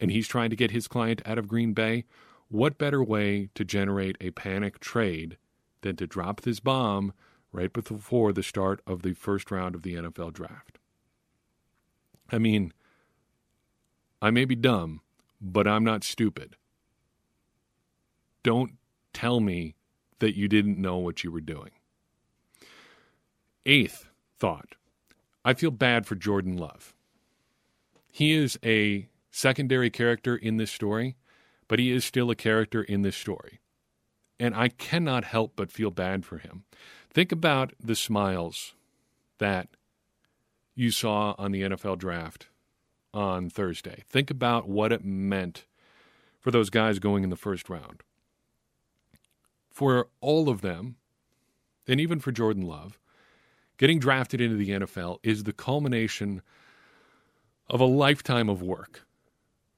and 0.00 0.10
he's 0.10 0.28
trying 0.28 0.50
to 0.50 0.56
get 0.56 0.70
his 0.70 0.88
client 0.88 1.22
out 1.24 1.38
of 1.38 1.48
Green 1.48 1.72
Bay, 1.72 2.04
what 2.48 2.78
better 2.78 3.02
way 3.02 3.48
to 3.54 3.64
generate 3.64 4.16
a 4.20 4.30
panic 4.30 4.80
trade 4.80 5.36
than 5.82 5.96
to 5.96 6.06
drop 6.06 6.40
this 6.42 6.60
bomb 6.60 7.12
right 7.52 7.72
before 7.72 8.32
the 8.32 8.42
start 8.42 8.80
of 8.86 9.02
the 9.02 9.14
first 9.14 9.50
round 9.50 9.74
of 9.74 9.82
the 9.82 9.94
NFL 9.94 10.32
draft? 10.32 10.78
I 12.30 12.38
mean, 12.38 12.72
I 14.20 14.30
may 14.30 14.44
be 14.44 14.56
dumb, 14.56 15.00
but 15.40 15.66
I'm 15.66 15.84
not 15.84 16.04
stupid. 16.04 16.56
Don't 18.42 18.72
tell 19.12 19.40
me 19.40 19.74
that 20.18 20.36
you 20.36 20.48
didn't 20.48 20.78
know 20.78 20.96
what 20.96 21.24
you 21.24 21.30
were 21.30 21.40
doing. 21.40 21.70
Eighth 23.66 24.08
thought 24.38 24.74
I 25.44 25.54
feel 25.54 25.70
bad 25.70 26.06
for 26.06 26.14
Jordan 26.14 26.56
Love. 26.56 26.94
He 28.12 28.32
is 28.32 28.58
a 28.64 29.08
secondary 29.30 29.90
character 29.90 30.36
in 30.36 30.56
this 30.56 30.70
story, 30.70 31.16
but 31.68 31.78
he 31.78 31.92
is 31.92 32.04
still 32.04 32.30
a 32.30 32.34
character 32.34 32.82
in 32.82 33.02
this 33.02 33.16
story. 33.16 33.60
And 34.40 34.54
I 34.54 34.68
cannot 34.68 35.24
help 35.24 35.54
but 35.56 35.72
feel 35.72 35.90
bad 35.90 36.24
for 36.24 36.38
him. 36.38 36.64
Think 37.10 37.32
about 37.32 37.72
the 37.82 37.96
smiles 37.96 38.74
that 39.38 39.68
you 40.74 40.90
saw 40.90 41.34
on 41.38 41.50
the 41.50 41.62
NFL 41.62 41.98
draft 41.98 42.46
on 43.12 43.50
Thursday. 43.50 44.04
Think 44.08 44.30
about 44.30 44.68
what 44.68 44.92
it 44.92 45.04
meant 45.04 45.64
for 46.38 46.50
those 46.50 46.70
guys 46.70 46.98
going 46.98 47.24
in 47.24 47.30
the 47.30 47.36
first 47.36 47.68
round. 47.68 48.02
For 49.70 50.08
all 50.20 50.48
of 50.48 50.60
them, 50.60 50.96
and 51.86 52.00
even 52.00 52.20
for 52.20 52.32
Jordan 52.32 52.62
Love, 52.62 52.98
getting 53.76 53.98
drafted 53.98 54.40
into 54.40 54.56
the 54.56 54.70
NFL 54.70 55.18
is 55.22 55.44
the 55.44 55.52
culmination 55.52 56.42
of 57.70 57.80
a 57.80 57.84
lifetime 57.86 58.48
of 58.48 58.62
work. 58.62 59.06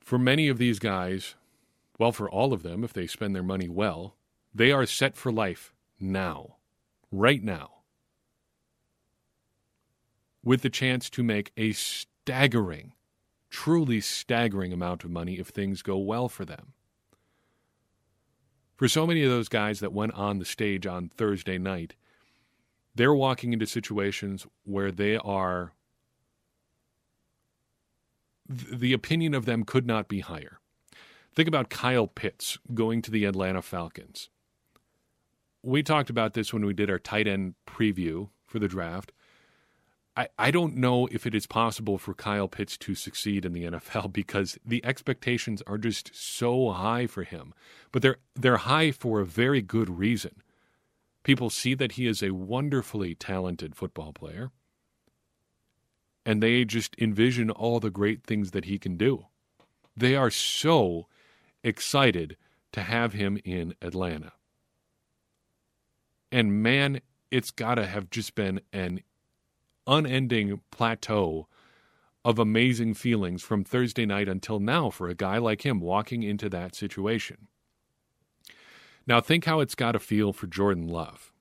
For 0.00 0.18
many 0.18 0.48
of 0.48 0.58
these 0.58 0.78
guys, 0.78 1.34
well, 1.98 2.12
for 2.12 2.28
all 2.28 2.52
of 2.52 2.62
them, 2.62 2.82
if 2.82 2.92
they 2.92 3.06
spend 3.06 3.34
their 3.34 3.42
money 3.42 3.68
well, 3.68 4.16
they 4.54 4.72
are 4.72 4.86
set 4.86 5.16
for 5.16 5.30
life 5.30 5.72
now, 5.98 6.56
right 7.10 7.42
now, 7.42 7.82
with 10.42 10.62
the 10.62 10.70
chance 10.70 11.10
to 11.10 11.22
make 11.22 11.52
a 11.56 11.72
staggering, 11.72 12.92
truly 13.48 14.00
staggering 14.00 14.72
amount 14.72 15.04
of 15.04 15.10
money 15.10 15.38
if 15.38 15.48
things 15.48 15.82
go 15.82 15.98
well 15.98 16.28
for 16.28 16.44
them. 16.44 16.72
For 18.76 18.88
so 18.88 19.06
many 19.06 19.22
of 19.22 19.30
those 19.30 19.48
guys 19.48 19.80
that 19.80 19.92
went 19.92 20.14
on 20.14 20.38
the 20.38 20.44
stage 20.44 20.86
on 20.86 21.10
Thursday 21.10 21.58
night, 21.58 21.94
they're 22.94 23.14
walking 23.14 23.52
into 23.52 23.66
situations 23.66 24.46
where 24.64 24.90
they 24.90 25.16
are 25.16 25.74
the 28.50 28.92
opinion 28.92 29.32
of 29.32 29.44
them 29.44 29.64
could 29.64 29.86
not 29.86 30.08
be 30.08 30.20
higher. 30.20 30.58
Think 31.32 31.46
about 31.46 31.70
Kyle 31.70 32.08
Pitts 32.08 32.58
going 32.74 33.00
to 33.02 33.10
the 33.10 33.24
Atlanta 33.24 33.62
Falcons. 33.62 34.28
We 35.62 35.82
talked 35.82 36.10
about 36.10 36.34
this 36.34 36.52
when 36.52 36.64
we 36.64 36.72
did 36.72 36.90
our 36.90 36.98
tight 36.98 37.26
end 37.26 37.54
preview 37.66 38.30
for 38.46 38.58
the 38.58 38.68
draft. 38.68 39.12
I, 40.16 40.28
I 40.38 40.50
don't 40.50 40.76
know 40.76 41.06
if 41.06 41.26
it 41.26 41.34
is 41.34 41.46
possible 41.46 41.96
for 41.96 42.14
Kyle 42.14 42.48
Pitts 42.48 42.76
to 42.78 42.94
succeed 42.94 43.44
in 43.44 43.52
the 43.52 43.64
NFL 43.70 44.12
because 44.12 44.58
the 44.64 44.84
expectations 44.84 45.62
are 45.66 45.78
just 45.78 46.10
so 46.14 46.70
high 46.70 47.06
for 47.06 47.22
him. 47.22 47.54
But 47.92 48.02
they're 48.02 48.18
they're 48.34 48.58
high 48.58 48.90
for 48.90 49.20
a 49.20 49.26
very 49.26 49.62
good 49.62 49.98
reason. 49.98 50.42
People 51.22 51.50
see 51.50 51.74
that 51.74 51.92
he 51.92 52.06
is 52.06 52.22
a 52.22 52.30
wonderfully 52.30 53.14
talented 53.14 53.76
football 53.76 54.12
player, 54.12 54.50
and 56.24 56.42
they 56.42 56.64
just 56.64 56.96
envision 56.98 57.50
all 57.50 57.78
the 57.78 57.90
great 57.90 58.24
things 58.24 58.52
that 58.52 58.64
he 58.64 58.78
can 58.78 58.96
do. 58.96 59.26
They 59.96 60.16
are 60.16 60.30
so 60.30 61.08
excited 61.62 62.36
to 62.72 62.82
have 62.82 63.12
him 63.12 63.38
in 63.44 63.74
Atlanta. 63.82 64.32
And 66.32 66.62
man, 66.62 67.00
it's 67.30 67.50
got 67.50 67.76
to 67.76 67.86
have 67.86 68.10
just 68.10 68.34
been 68.34 68.60
an 68.72 69.00
unending 69.86 70.60
plateau 70.70 71.48
of 72.24 72.38
amazing 72.38 72.94
feelings 72.94 73.42
from 73.42 73.64
Thursday 73.64 74.04
night 74.04 74.28
until 74.28 74.60
now 74.60 74.90
for 74.90 75.08
a 75.08 75.14
guy 75.14 75.38
like 75.38 75.64
him 75.64 75.80
walking 75.80 76.22
into 76.22 76.48
that 76.50 76.74
situation. 76.74 77.48
Now, 79.06 79.20
think 79.20 79.46
how 79.46 79.60
it's 79.60 79.74
got 79.74 79.92
to 79.92 79.98
feel 79.98 80.32
for 80.32 80.46
Jordan 80.46 80.86
Love. 80.86 81.32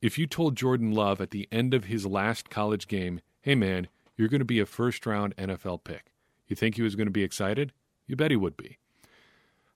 If 0.00 0.18
you 0.18 0.26
told 0.26 0.56
Jordan 0.56 0.92
Love 0.92 1.20
at 1.20 1.30
the 1.30 1.46
end 1.52 1.74
of 1.74 1.84
his 1.84 2.06
last 2.06 2.48
college 2.48 2.88
game, 2.88 3.20
hey 3.42 3.54
man, 3.54 3.88
you're 4.16 4.28
going 4.28 4.40
to 4.40 4.46
be 4.46 4.60
a 4.60 4.66
first 4.66 5.04
round 5.04 5.36
NFL 5.36 5.84
pick, 5.84 6.06
you 6.48 6.56
think 6.56 6.76
he 6.76 6.82
was 6.82 6.96
going 6.96 7.06
to 7.06 7.12
be 7.12 7.22
excited? 7.22 7.72
You 8.06 8.16
bet 8.16 8.30
he 8.30 8.36
would 8.36 8.56
be. 8.56 8.78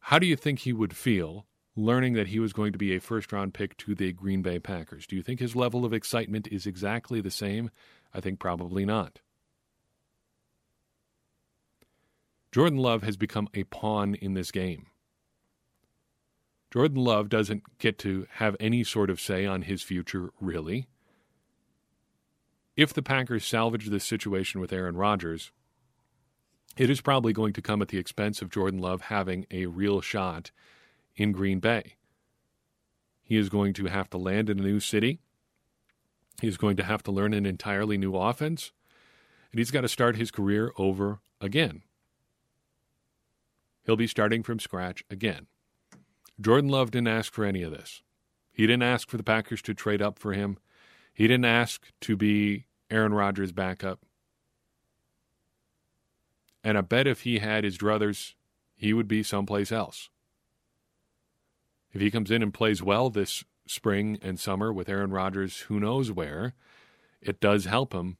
How 0.00 0.18
do 0.18 0.26
you 0.26 0.36
think 0.36 0.60
he 0.60 0.72
would 0.72 0.96
feel 0.96 1.46
learning 1.76 2.14
that 2.14 2.28
he 2.28 2.38
was 2.38 2.52
going 2.52 2.72
to 2.72 2.78
be 2.78 2.94
a 2.94 3.00
first 3.00 3.32
round 3.32 3.54
pick 3.54 3.76
to 3.78 3.94
the 3.94 4.12
Green 4.12 4.42
Bay 4.42 4.58
Packers? 4.58 5.06
Do 5.06 5.16
you 5.16 5.22
think 5.22 5.40
his 5.40 5.56
level 5.56 5.84
of 5.84 5.92
excitement 5.92 6.46
is 6.48 6.66
exactly 6.66 7.20
the 7.20 7.30
same? 7.30 7.70
I 8.12 8.20
think 8.20 8.38
probably 8.38 8.84
not. 8.84 9.20
Jordan 12.52 12.78
Love 12.78 13.02
has 13.02 13.16
become 13.16 13.48
a 13.52 13.64
pawn 13.64 14.14
in 14.14 14.34
this 14.34 14.52
game. 14.52 14.86
Jordan 16.72 16.98
Love 16.98 17.28
doesn't 17.28 17.64
get 17.78 17.98
to 18.00 18.26
have 18.34 18.56
any 18.60 18.84
sort 18.84 19.10
of 19.10 19.20
say 19.20 19.44
on 19.44 19.62
his 19.62 19.82
future, 19.82 20.30
really. 20.40 20.86
If 22.76 22.92
the 22.92 23.02
Packers 23.02 23.44
salvage 23.44 23.86
this 23.86 24.04
situation 24.04 24.60
with 24.60 24.72
Aaron 24.72 24.96
Rodgers, 24.96 25.50
it 26.76 26.90
is 26.90 27.00
probably 27.00 27.32
going 27.32 27.52
to 27.52 27.62
come 27.62 27.82
at 27.82 27.88
the 27.88 27.98
expense 27.98 28.42
of 28.42 28.50
Jordan 28.50 28.80
Love 28.80 29.02
having 29.02 29.46
a 29.50 29.66
real 29.66 30.00
shot 30.00 30.50
in 31.16 31.32
Green 31.32 31.60
Bay. 31.60 31.94
He 33.22 33.36
is 33.36 33.48
going 33.48 33.72
to 33.74 33.86
have 33.86 34.10
to 34.10 34.18
land 34.18 34.50
in 34.50 34.58
a 34.58 34.62
new 34.62 34.80
city. 34.80 35.20
He's 36.40 36.56
going 36.56 36.76
to 36.76 36.84
have 36.84 37.02
to 37.04 37.12
learn 37.12 37.32
an 37.32 37.46
entirely 37.46 37.96
new 37.96 38.16
offense. 38.16 38.72
And 39.50 39.58
he's 39.58 39.70
got 39.70 39.82
to 39.82 39.88
start 39.88 40.16
his 40.16 40.30
career 40.30 40.72
over 40.76 41.20
again. 41.40 41.82
He'll 43.86 43.96
be 43.96 44.06
starting 44.06 44.42
from 44.42 44.58
scratch 44.58 45.04
again. 45.08 45.46
Jordan 46.40 46.70
Love 46.70 46.90
didn't 46.90 47.08
ask 47.08 47.32
for 47.32 47.44
any 47.44 47.62
of 47.62 47.70
this. 47.70 48.02
He 48.52 48.66
didn't 48.66 48.82
ask 48.82 49.08
for 49.08 49.16
the 49.16 49.22
Packers 49.22 49.62
to 49.62 49.74
trade 49.74 50.02
up 50.02 50.18
for 50.18 50.32
him. 50.32 50.58
He 51.12 51.28
didn't 51.28 51.44
ask 51.44 51.92
to 52.02 52.16
be 52.16 52.66
Aaron 52.90 53.14
Rodgers' 53.14 53.52
backup. 53.52 54.00
And 56.62 56.78
I 56.78 56.80
bet 56.80 57.06
if 57.06 57.22
he 57.22 57.38
had 57.38 57.62
his 57.62 57.78
druthers, 57.78 58.34
he 58.74 58.92
would 58.92 59.06
be 59.06 59.22
someplace 59.22 59.70
else. 59.70 60.08
If 61.94 62.00
he 62.00 62.10
comes 62.10 62.30
in 62.32 62.42
and 62.42 62.52
plays 62.52 62.82
well 62.82 63.08
this 63.08 63.44
spring 63.66 64.18
and 64.20 64.38
summer 64.38 64.72
with 64.72 64.88
Aaron 64.88 65.12
Rodgers, 65.12 65.60
who 65.60 65.78
knows 65.78 66.10
where, 66.10 66.54
it 67.22 67.40
does 67.40 67.64
help 67.66 67.94
him. 67.94 68.18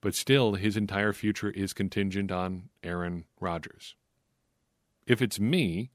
But 0.00 0.14
still, 0.14 0.54
his 0.54 0.76
entire 0.76 1.12
future 1.12 1.50
is 1.50 1.72
contingent 1.72 2.30
on 2.30 2.68
Aaron 2.84 3.24
Rodgers. 3.40 3.96
If 5.06 5.20
it's 5.20 5.40
me, 5.40 5.90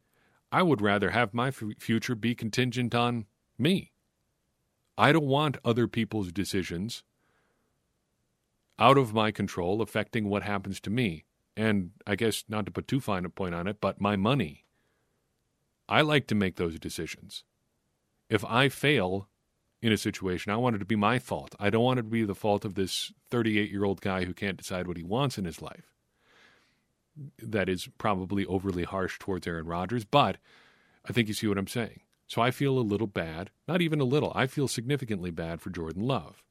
I 0.51 0.61
would 0.61 0.81
rather 0.81 1.11
have 1.11 1.33
my 1.33 1.47
f- 1.47 1.63
future 1.79 2.13
be 2.13 2.35
contingent 2.35 2.93
on 2.93 3.25
me. 3.57 3.93
I 4.97 5.13
don't 5.13 5.25
want 5.25 5.57
other 5.63 5.87
people's 5.87 6.31
decisions 6.31 7.03
out 8.77 8.97
of 8.97 9.13
my 9.13 9.31
control 9.31 9.81
affecting 9.81 10.29
what 10.29 10.43
happens 10.43 10.81
to 10.81 10.89
me. 10.89 11.23
And 11.55 11.91
I 12.05 12.15
guess 12.15 12.43
not 12.49 12.65
to 12.65 12.71
put 12.71 12.87
too 12.87 12.99
fine 12.99 13.23
a 13.23 13.29
point 13.29 13.55
on 13.55 13.67
it, 13.67 13.77
but 13.79 14.01
my 14.01 14.17
money. 14.17 14.65
I 15.87 16.01
like 16.01 16.27
to 16.27 16.35
make 16.35 16.55
those 16.55 16.79
decisions. 16.79 17.43
If 18.29 18.45
I 18.45 18.69
fail 18.69 19.27
in 19.81 19.91
a 19.91 19.97
situation, 19.97 20.51
I 20.51 20.57
want 20.57 20.75
it 20.75 20.79
to 20.79 20.85
be 20.85 20.95
my 20.95 21.19
fault. 21.19 21.55
I 21.59 21.69
don't 21.69 21.83
want 21.83 21.99
it 21.99 22.03
to 22.03 22.09
be 22.09 22.23
the 22.23 22.33
fault 22.35 22.63
of 22.63 22.75
this 22.75 23.11
38 23.29 23.69
year 23.69 23.83
old 23.83 24.01
guy 24.01 24.23
who 24.23 24.33
can't 24.33 24.57
decide 24.57 24.87
what 24.87 24.97
he 24.97 25.03
wants 25.03 25.37
in 25.37 25.45
his 25.45 25.61
life. 25.61 25.91
That 27.37 27.69
is 27.69 27.89
probably 27.97 28.45
overly 28.45 28.83
harsh 28.83 29.19
towards 29.19 29.45
Aaron 29.45 29.67
Rodgers, 29.67 30.05
but 30.05 30.37
I 31.07 31.13
think 31.13 31.27
you 31.27 31.33
see 31.33 31.47
what 31.47 31.57
I'm 31.57 31.67
saying. 31.67 31.99
So 32.27 32.41
I 32.41 32.49
feel 32.49 32.79
a 32.79 32.81
little 32.81 33.07
bad, 33.07 33.51
not 33.67 33.81
even 33.81 33.99
a 33.99 34.05
little, 34.05 34.31
I 34.33 34.47
feel 34.47 34.67
significantly 34.67 35.29
bad 35.29 35.61
for 35.61 35.69
Jordan 35.69 36.07
Love. 36.07 36.41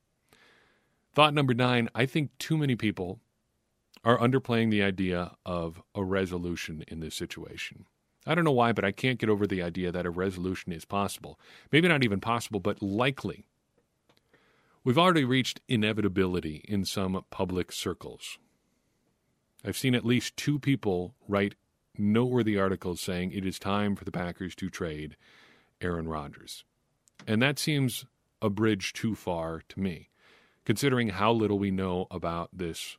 Thought 1.14 1.34
number 1.34 1.54
nine 1.54 1.88
I 1.94 2.06
think 2.06 2.36
too 2.38 2.56
many 2.56 2.76
people 2.76 3.20
are 4.04 4.18
underplaying 4.18 4.70
the 4.70 4.82
idea 4.82 5.32
of 5.44 5.82
a 5.94 6.04
resolution 6.04 6.84
in 6.88 7.00
this 7.00 7.14
situation. 7.14 7.86
I 8.26 8.34
don't 8.34 8.44
know 8.44 8.52
why, 8.52 8.72
but 8.72 8.84
I 8.84 8.92
can't 8.92 9.18
get 9.18 9.28
over 9.28 9.46
the 9.46 9.62
idea 9.62 9.90
that 9.90 10.06
a 10.06 10.10
resolution 10.10 10.72
is 10.72 10.84
possible. 10.84 11.38
Maybe 11.72 11.88
not 11.88 12.04
even 12.04 12.20
possible, 12.20 12.60
but 12.60 12.82
likely. 12.82 13.44
We've 14.84 14.98
already 14.98 15.24
reached 15.24 15.60
inevitability 15.68 16.64
in 16.68 16.84
some 16.84 17.24
public 17.30 17.72
circles. 17.72 18.38
I've 19.64 19.76
seen 19.76 19.94
at 19.94 20.04
least 20.04 20.36
two 20.36 20.58
people 20.58 21.14
write 21.28 21.54
noteworthy 21.96 22.58
articles 22.58 23.00
saying 23.00 23.32
it 23.32 23.46
is 23.46 23.58
time 23.58 23.94
for 23.96 24.04
the 24.04 24.10
Packers 24.12 24.54
to 24.56 24.68
trade 24.68 25.16
Aaron 25.80 26.08
Rodgers. 26.08 26.64
And 27.26 27.40
that 27.42 27.58
seems 27.58 28.04
a 28.40 28.50
bridge 28.50 28.92
too 28.92 29.14
far 29.14 29.62
to 29.68 29.80
me, 29.80 30.08
considering 30.64 31.10
how 31.10 31.32
little 31.32 31.58
we 31.58 31.70
know 31.70 32.06
about 32.10 32.50
this 32.52 32.96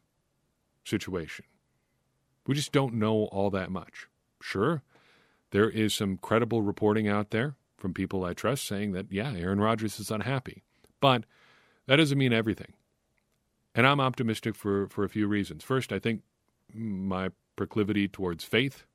situation. 0.86 1.46
We 2.48 2.56
just 2.56 2.72
don't 2.72 2.94
know 2.94 3.26
all 3.26 3.50
that 3.50 3.72
much. 3.72 4.08
Sure, 4.42 4.84
there 5.54 5.70
is 5.70 5.94
some 5.94 6.18
credible 6.18 6.64
reporting 6.64 7.08
out 7.08 7.30
there 7.30 7.56
from 7.78 7.94
people 7.94 8.26
I 8.26 8.34
trust 8.34 8.66
saying 8.66 8.94
that, 8.94 9.12
yeah, 9.12 9.34
Aaron 9.38 9.62
Rodgers 9.62 10.00
is 10.00 10.10
unhappy. 10.10 10.64
But 11.00 11.26
that 11.86 11.98
doesn't 11.98 12.18
mean 12.18 12.34
everything. 12.34 12.74
And 13.76 13.86
I'm 13.86 14.00
optimistic 14.00 14.56
for, 14.56 14.88
for 14.88 15.04
a 15.04 15.10
few 15.10 15.28
reasons. 15.28 15.64
First, 15.64 15.94
I 15.94 16.00
think 16.00 16.24
my 16.74 17.30
proclivity 17.56 18.08
towards 18.08 18.44
faith 18.44 18.86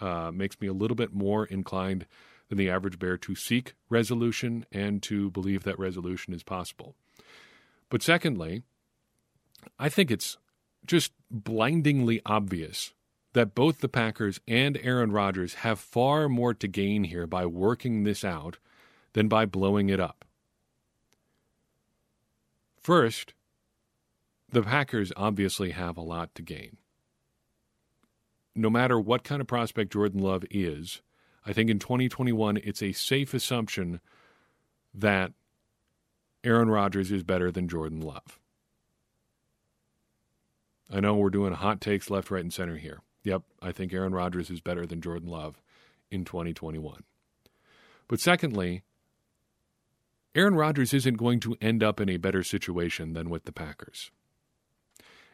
uh, 0.00 0.32
makes 0.34 0.60
me 0.60 0.66
a 0.66 0.72
little 0.72 0.96
bit 0.96 1.14
more 1.14 1.46
inclined 1.46 2.06
than 2.48 2.58
the 2.58 2.70
average 2.70 2.98
bear 2.98 3.16
to 3.16 3.36
seek 3.36 3.74
resolution 3.88 4.66
and 4.72 5.00
to 5.04 5.30
believe 5.30 5.62
that 5.62 5.78
resolution 5.78 6.34
is 6.34 6.42
possible. 6.42 6.96
But 7.88 8.02
secondly, 8.02 8.64
I 9.78 9.88
think 9.90 10.10
it's 10.10 10.38
just 10.84 11.12
blindingly 11.30 12.20
obvious 12.26 12.94
that 13.34 13.54
both 13.54 13.80
the 13.80 13.88
Packers 13.88 14.40
and 14.48 14.78
Aaron 14.82 15.12
Rodgers 15.12 15.54
have 15.54 15.78
far 15.78 16.28
more 16.28 16.54
to 16.54 16.68
gain 16.68 17.04
here 17.04 17.26
by 17.26 17.44
working 17.44 18.04
this 18.04 18.24
out 18.24 18.58
than 19.12 19.28
by 19.28 19.44
blowing 19.44 19.90
it 19.90 20.00
up. 20.00 20.24
First, 22.80 23.34
the 24.48 24.62
Packers 24.62 25.12
obviously 25.16 25.72
have 25.72 25.96
a 25.96 26.02
lot 26.02 26.34
to 26.36 26.42
gain. 26.42 26.76
No 28.54 28.70
matter 28.70 29.00
what 29.00 29.24
kind 29.24 29.40
of 29.40 29.48
prospect 29.48 29.92
Jordan 29.92 30.20
Love 30.20 30.44
is, 30.50 31.02
I 31.44 31.52
think 31.52 31.70
in 31.70 31.80
2021 31.80 32.58
it's 32.58 32.82
a 32.82 32.92
safe 32.92 33.34
assumption 33.34 34.00
that 34.94 35.32
Aaron 36.44 36.70
Rodgers 36.70 37.10
is 37.10 37.24
better 37.24 37.50
than 37.50 37.68
Jordan 37.68 38.00
Love. 38.00 38.38
I 40.92 41.00
know 41.00 41.16
we're 41.16 41.30
doing 41.30 41.52
hot 41.54 41.80
takes 41.80 42.10
left, 42.10 42.30
right, 42.30 42.42
and 42.42 42.52
center 42.52 42.76
here. 42.76 43.00
Yep, 43.24 43.42
I 43.62 43.72
think 43.72 43.92
Aaron 43.92 44.14
Rodgers 44.14 44.50
is 44.50 44.60
better 44.60 44.86
than 44.86 45.00
Jordan 45.00 45.28
Love 45.28 45.60
in 46.10 46.24
2021. 46.24 47.02
But 48.06 48.20
secondly, 48.20 48.82
Aaron 50.34 50.54
Rodgers 50.54 50.92
isn't 50.92 51.16
going 51.16 51.40
to 51.40 51.56
end 51.60 51.82
up 51.82 52.00
in 52.00 52.08
a 52.08 52.18
better 52.18 52.42
situation 52.42 53.14
than 53.14 53.30
with 53.30 53.44
the 53.44 53.52
Packers. 53.52 54.10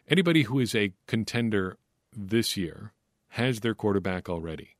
Anybody 0.09 0.43
who 0.43 0.61
is 0.61 0.75
a 0.75 0.93
contender 1.07 1.79
this 2.17 2.57
year 2.57 2.93
has 3.31 3.61
their 3.61 3.75
quarterback 3.75 4.29
already. 4.29 4.77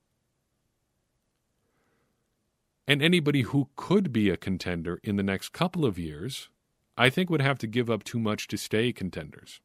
And 2.87 3.03
anybody 3.03 3.43
who 3.43 3.69
could 3.77 4.13
be 4.13 4.31
a 4.31 4.37
contender 4.37 5.01
in 5.05 5.17
the 5.17 5.23
next 5.23 5.51
couple 5.53 5.85
of 5.85 5.99
years, 5.99 6.49
I 6.97 7.09
think 7.09 7.31
would 7.31 7.41
have 7.41 7.59
to 7.59 7.67
give 7.67 7.89
up 7.89 8.03
too 8.03 8.19
much 8.19 8.49
to 8.49 8.57
stay 8.57 8.93
contenders. 8.93 9.61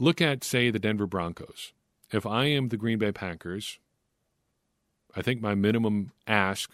Look 0.00 0.22
at, 0.22 0.42
say, 0.42 0.70
the 0.70 0.78
Denver 0.78 1.06
Broncos. 1.06 1.74
If 2.10 2.24
I 2.24 2.46
am 2.46 2.68
the 2.68 2.78
Green 2.78 2.98
Bay 2.98 3.12
Packers, 3.12 3.78
I 5.14 5.20
think 5.20 5.42
my 5.42 5.54
minimum 5.54 6.12
ask 6.26 6.70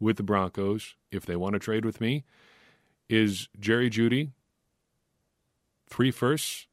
with 0.00 0.16
the 0.16 0.22
Broncos, 0.22 0.94
if 1.12 1.26
they 1.26 1.36
want 1.36 1.52
to 1.52 1.58
trade 1.58 1.84
with 1.84 2.00
me, 2.00 2.24
is 3.06 3.50
Jerry 3.60 3.90
Jeudy, 3.90 4.30
three 5.90 6.10
firsts, 6.10 6.68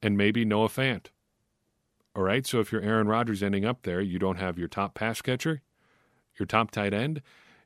and 0.00 0.16
maybe 0.16 0.44
Noah 0.44 0.68
Fant. 0.68 1.06
All 2.14 2.22
right, 2.22 2.46
so 2.46 2.60
if 2.60 2.70
you're 2.70 2.80
Aaron 2.80 3.08
Rodgers 3.08 3.42
ending 3.42 3.64
up 3.64 3.82
there, 3.82 4.00
you 4.00 4.20
don't 4.20 4.38
have 4.38 4.56
your 4.56 4.68
top 4.68 4.94
pass 4.94 5.20
catcher, 5.20 5.62
your 6.38 6.46
top 6.46 6.70
tight 6.70 6.94
end, 6.94 7.22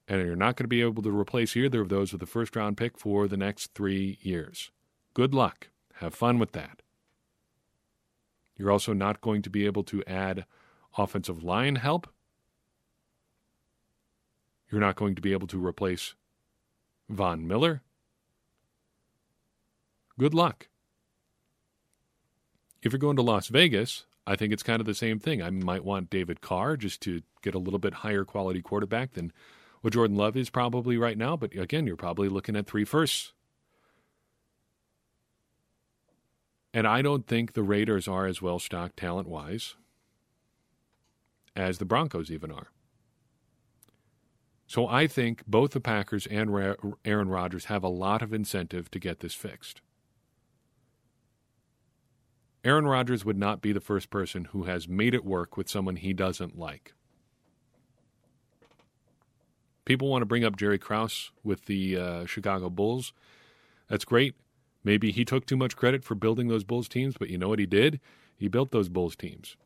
and 0.09 0.25
you're 0.25 0.37
not 0.37 0.57
going 0.57 0.65
to 0.65 0.69
be 0.69 0.81
able 0.81 1.03
to 1.03 1.11
replace 1.11 1.55
either 1.55 1.83
of 1.83 1.91
those 1.91 2.15
with 2.15 2.23
a 2.23 2.27
first 2.27 2.57
round 2.57 2.79
pick 2.79 2.97
for 2.97 3.29
the 3.29 3.37
next 3.37 3.75
three 3.75 4.19
years. 4.23 4.71
Good 5.13 5.35
luck. 5.35 5.69
Have 5.97 6.15
fun 6.15 6.39
with 6.39 6.53
that. 6.53 6.82
You're 8.63 8.71
also 8.71 8.93
not 8.93 9.21
going 9.21 9.43
to 9.43 9.51
be 9.51 9.67
able 9.67 9.83
to 9.83 10.05
add 10.07 10.47
offensive 10.97 11.43
line 11.43 11.75
help. 11.75 12.07
You're 14.71 14.81
not 14.81 14.95
going 14.95 15.17
to 15.17 15.21
be 15.21 15.33
able 15.33 15.49
to 15.49 15.67
replace 15.67 16.15
Von 17.09 17.49
Miller. 17.49 17.83
Good 20.17 20.33
luck. 20.33 20.69
If 22.83 22.93
you're 22.93 23.01
going 23.01 23.17
to 23.17 23.23
Las 23.23 23.49
Vegas, 23.49 24.05
I 24.29 24.37
think 24.37 24.53
it's 24.53 24.63
kind 24.63 24.79
of 24.79 24.87
the 24.87 24.95
same 24.95 25.19
thing. 25.19 25.43
I 25.43 25.51
might 25.51 25.85
want 25.85 26.09
David 26.09 26.41
Carr 26.41 26.77
just 26.77 27.01
to 27.01 27.23
get 27.43 27.57
a 27.57 27.59
little 27.59 27.81
bit 27.81 27.95
higher 27.95 28.25
quality 28.25 28.63
quarterback 28.63 29.15
than 29.15 29.33
what 29.81 29.95
Jordan 29.95 30.17
Love 30.17 30.37
is 30.37 30.51
probably 30.51 30.97
right 30.97 31.19
now. 31.19 31.37
But 31.37 31.57
again, 31.57 31.85
you're 31.85 31.97
probably 31.97 32.29
looking 32.29 32.55
at 32.55 32.69
three 32.69 32.85
firsts. 32.85 33.33
And 36.75 36.87
I 36.87 37.03
don't 37.03 37.27
think 37.27 37.53
the 37.53 37.63
Raiders 37.63 38.09
are 38.09 38.27
as 38.27 38.41
well 38.41 38.59
stocked 38.59 38.97
talent 38.97 39.29
wise 39.29 39.77
as 41.55 41.79
the 41.79 41.85
Broncos 41.85 42.31
even 42.31 42.51
are. 42.51 42.69
So 44.67 44.89
I 44.89 45.07
think 45.07 45.45
both 45.47 45.73
the 45.73 45.81
Packers 45.81 46.27
and 46.27 46.51
Aaron 47.05 47.29
Rodgers 47.29 47.67
have 47.67 47.85
a 47.85 47.89
lot 47.89 48.23
of 48.23 48.33
incentive 48.33 48.91
to 48.93 48.99
get 48.99 49.21
this 49.21 49.35
fixed. 49.35 49.83
Aaron 52.65 52.87
Rodgers 52.87 53.25
would 53.25 53.37
not 53.37 53.61
be 53.61 53.73
the 53.73 53.81
first 53.81 54.09
person 54.09 54.47
who 54.47 54.65
has 54.65 54.89
made 54.89 55.15
it 55.15 55.25
work 55.25 55.57
with 55.57 55.69
someone 55.69 55.97
he 55.97 56.15
doesn't 56.15 56.59
like. 56.59 56.95
People 59.85 60.09
want 60.09 60.23
to 60.23 60.27
bring 60.27 60.45
up 60.45 60.57
Jerry 60.57 60.79
Krause 60.79 61.33
with 61.43 61.67
the 61.67 61.99
uh, 61.99 62.25
Chicago 62.25 62.71
Bulls. 62.71 63.13
That's 63.89 64.05
great. 64.05 64.37
Maybe 64.85 65.13
he 65.13 65.25
took 65.25 65.47
too 65.47 65.57
much 65.57 65.77
credit 65.77 66.05
for 66.05 66.15
building 66.15 66.49
those 66.49 66.65
Bulls 66.65 66.89
teams, 66.89 67.17
but 67.19 67.31
you 67.31 67.39
know 67.39 67.49
what 67.49 67.59
he 67.59 67.67
did? 67.67 68.01
He 68.37 68.49
built 68.49 68.73
those 68.73 68.89
Bulls 68.89 69.15
teams. 69.15 69.57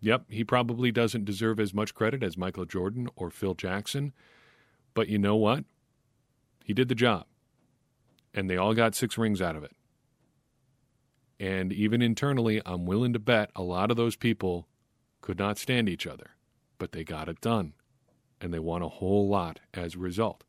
Yep, 0.00 0.26
he 0.28 0.44
probably 0.44 0.92
doesn't 0.92 1.24
deserve 1.24 1.58
as 1.58 1.74
much 1.74 1.94
credit 1.94 2.22
as 2.22 2.36
Michael 2.36 2.64
Jordan 2.64 3.08
or 3.16 3.30
Phil 3.30 3.54
Jackson, 3.54 4.12
but 4.94 5.08
you 5.08 5.18
know 5.18 5.36
what? 5.36 5.64
He 6.64 6.72
did 6.72 6.88
the 6.88 6.94
job. 6.94 7.24
And 8.34 8.48
they 8.48 8.56
all 8.56 8.74
got 8.74 8.94
six 8.94 9.16
rings 9.16 9.40
out 9.40 9.56
of 9.56 9.64
it. 9.64 9.72
And 11.40 11.72
even 11.72 12.02
internally, 12.02 12.60
I'm 12.66 12.84
willing 12.84 13.12
to 13.12 13.18
bet 13.18 13.50
a 13.56 13.62
lot 13.62 13.90
of 13.90 13.96
those 13.96 14.16
people 14.16 14.68
could 15.20 15.38
not 15.38 15.58
stand 15.58 15.88
each 15.88 16.06
other, 16.06 16.30
but 16.78 16.92
they 16.92 17.04
got 17.04 17.28
it 17.28 17.40
done. 17.40 17.74
And 18.40 18.52
they 18.52 18.58
won 18.58 18.82
a 18.82 18.88
whole 18.88 19.28
lot 19.28 19.60
as 19.72 19.94
a 19.94 19.98
result. 19.98 20.44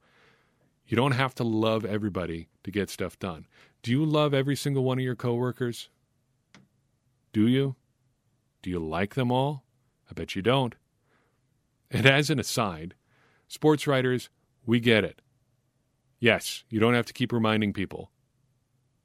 You 0.90 0.96
don't 0.96 1.12
have 1.12 1.36
to 1.36 1.44
love 1.44 1.86
everybody 1.86 2.50
to 2.64 2.72
get 2.72 2.90
stuff 2.90 3.18
done. 3.20 3.46
Do 3.84 3.92
you 3.92 4.04
love 4.04 4.34
every 4.34 4.56
single 4.56 4.84
one 4.84 4.98
of 4.98 5.04
your 5.04 5.16
coworkers? 5.16 5.88
Do 7.32 7.48
you? 7.48 7.76
Do 8.64 8.72
you 8.72 8.80
like 8.80 9.14
them 9.14 9.32
all? 9.32 9.64
I 10.10 10.14
bet 10.14 10.36
you 10.36 10.42
don't. 10.42 10.74
And 11.92 12.08
as 12.08 12.32
an 12.32 12.40
aside, 12.40 12.96
sports 13.48 13.86
writers, 13.86 14.30
we 14.66 14.80
get 14.80 15.04
it. 15.04 15.22
Yes, 16.20 16.64
you 16.72 16.80
don't 16.80 16.96
have 16.96 17.06
to 17.06 17.14
keep 17.14 17.32
reminding 17.32 17.72
people. 17.72 18.10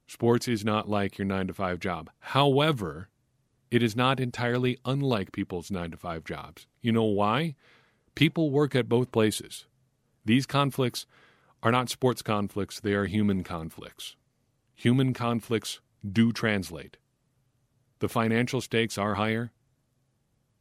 Sports 0.07 0.47
is 0.47 0.65
not 0.65 0.89
like 0.89 1.19
your 1.19 1.25
9 1.25 1.47
to 1.47 1.53
5 1.53 1.79
job. 1.79 2.09
However, 2.17 3.09
it 3.69 3.83
is 3.83 3.95
not 3.95 4.19
entirely 4.19 4.79
unlike 4.85 5.31
people's 5.31 5.69
9 5.69 5.91
to 5.91 5.97
5 5.97 6.23
jobs. 6.23 6.65
You 6.81 6.91
know 6.91 7.03
why? 7.03 7.53
People 8.15 8.49
work 8.49 8.73
at 8.73 8.89
both 8.89 9.11
places. 9.11 9.67
These 10.25 10.47
conflicts 10.47 11.05
are 11.65 11.71
not 11.71 11.89
sports 11.89 12.21
conflicts, 12.21 12.79
they 12.79 12.93
are 12.93 13.05
human 13.05 13.43
conflicts. 13.43 14.15
human 14.75 15.13
conflicts 15.13 15.79
do 16.07 16.31
translate. 16.31 16.97
The 17.99 18.07
financial 18.07 18.61
stakes 18.61 18.99
are 18.99 19.15
higher, 19.15 19.51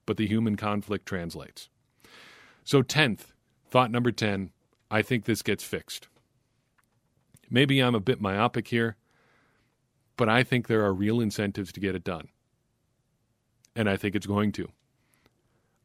but 0.07 0.17
the 0.17 0.27
human 0.27 0.57
conflict 0.57 1.05
translates. 1.05 1.69
So, 2.65 2.83
10th, 2.83 3.33
thought 3.69 3.91
number 3.91 4.13
10, 4.13 4.51
I 4.91 5.03
think 5.03 5.27
this 5.27 5.43
gets 5.43 5.63
fixed. 5.63 6.09
Maybe 7.51 7.81
I'm 7.81 7.95
a 7.95 8.01
bit 8.01 8.23
myopic 8.23 8.69
here, 8.69 8.97
but 10.17 10.31
I 10.31 10.43
think 10.43 10.69
there 10.69 10.85
are 10.85 10.95
real 10.95 11.21
incentives 11.21 11.71
to 11.73 11.81
get 11.81 11.95
it 11.95 12.05
done. 12.05 12.29
And 13.77 13.91
I 13.91 13.99
think 13.99 14.15
it's 14.15 14.27
going 14.27 14.53
to. 14.53 14.71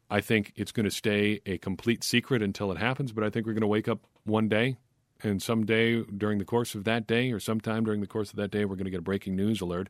I 0.08 0.22
think 0.22 0.54
it's 0.56 0.72
going 0.72 0.84
to 0.84 0.90
stay 0.90 1.42
a 1.44 1.58
complete 1.58 2.04
secret 2.04 2.40
until 2.40 2.72
it 2.72 2.78
happens, 2.78 3.12
but 3.12 3.22
I 3.22 3.28
think 3.28 3.44
we're 3.44 3.52
going 3.52 3.60
to 3.60 3.66
wake 3.66 3.88
up 3.88 4.06
one 4.24 4.48
day 4.48 4.78
and 5.24 5.42
someday 5.42 6.02
during 6.02 6.38
the 6.38 6.44
course 6.44 6.74
of 6.74 6.84
that 6.84 7.06
day 7.06 7.30
or 7.32 7.40
sometime 7.40 7.84
during 7.84 8.00
the 8.00 8.06
course 8.06 8.30
of 8.30 8.36
that 8.36 8.50
day 8.50 8.64
we're 8.64 8.76
going 8.76 8.84
to 8.84 8.90
get 8.90 9.00
a 9.00 9.02
breaking 9.02 9.36
news 9.36 9.60
alert 9.60 9.88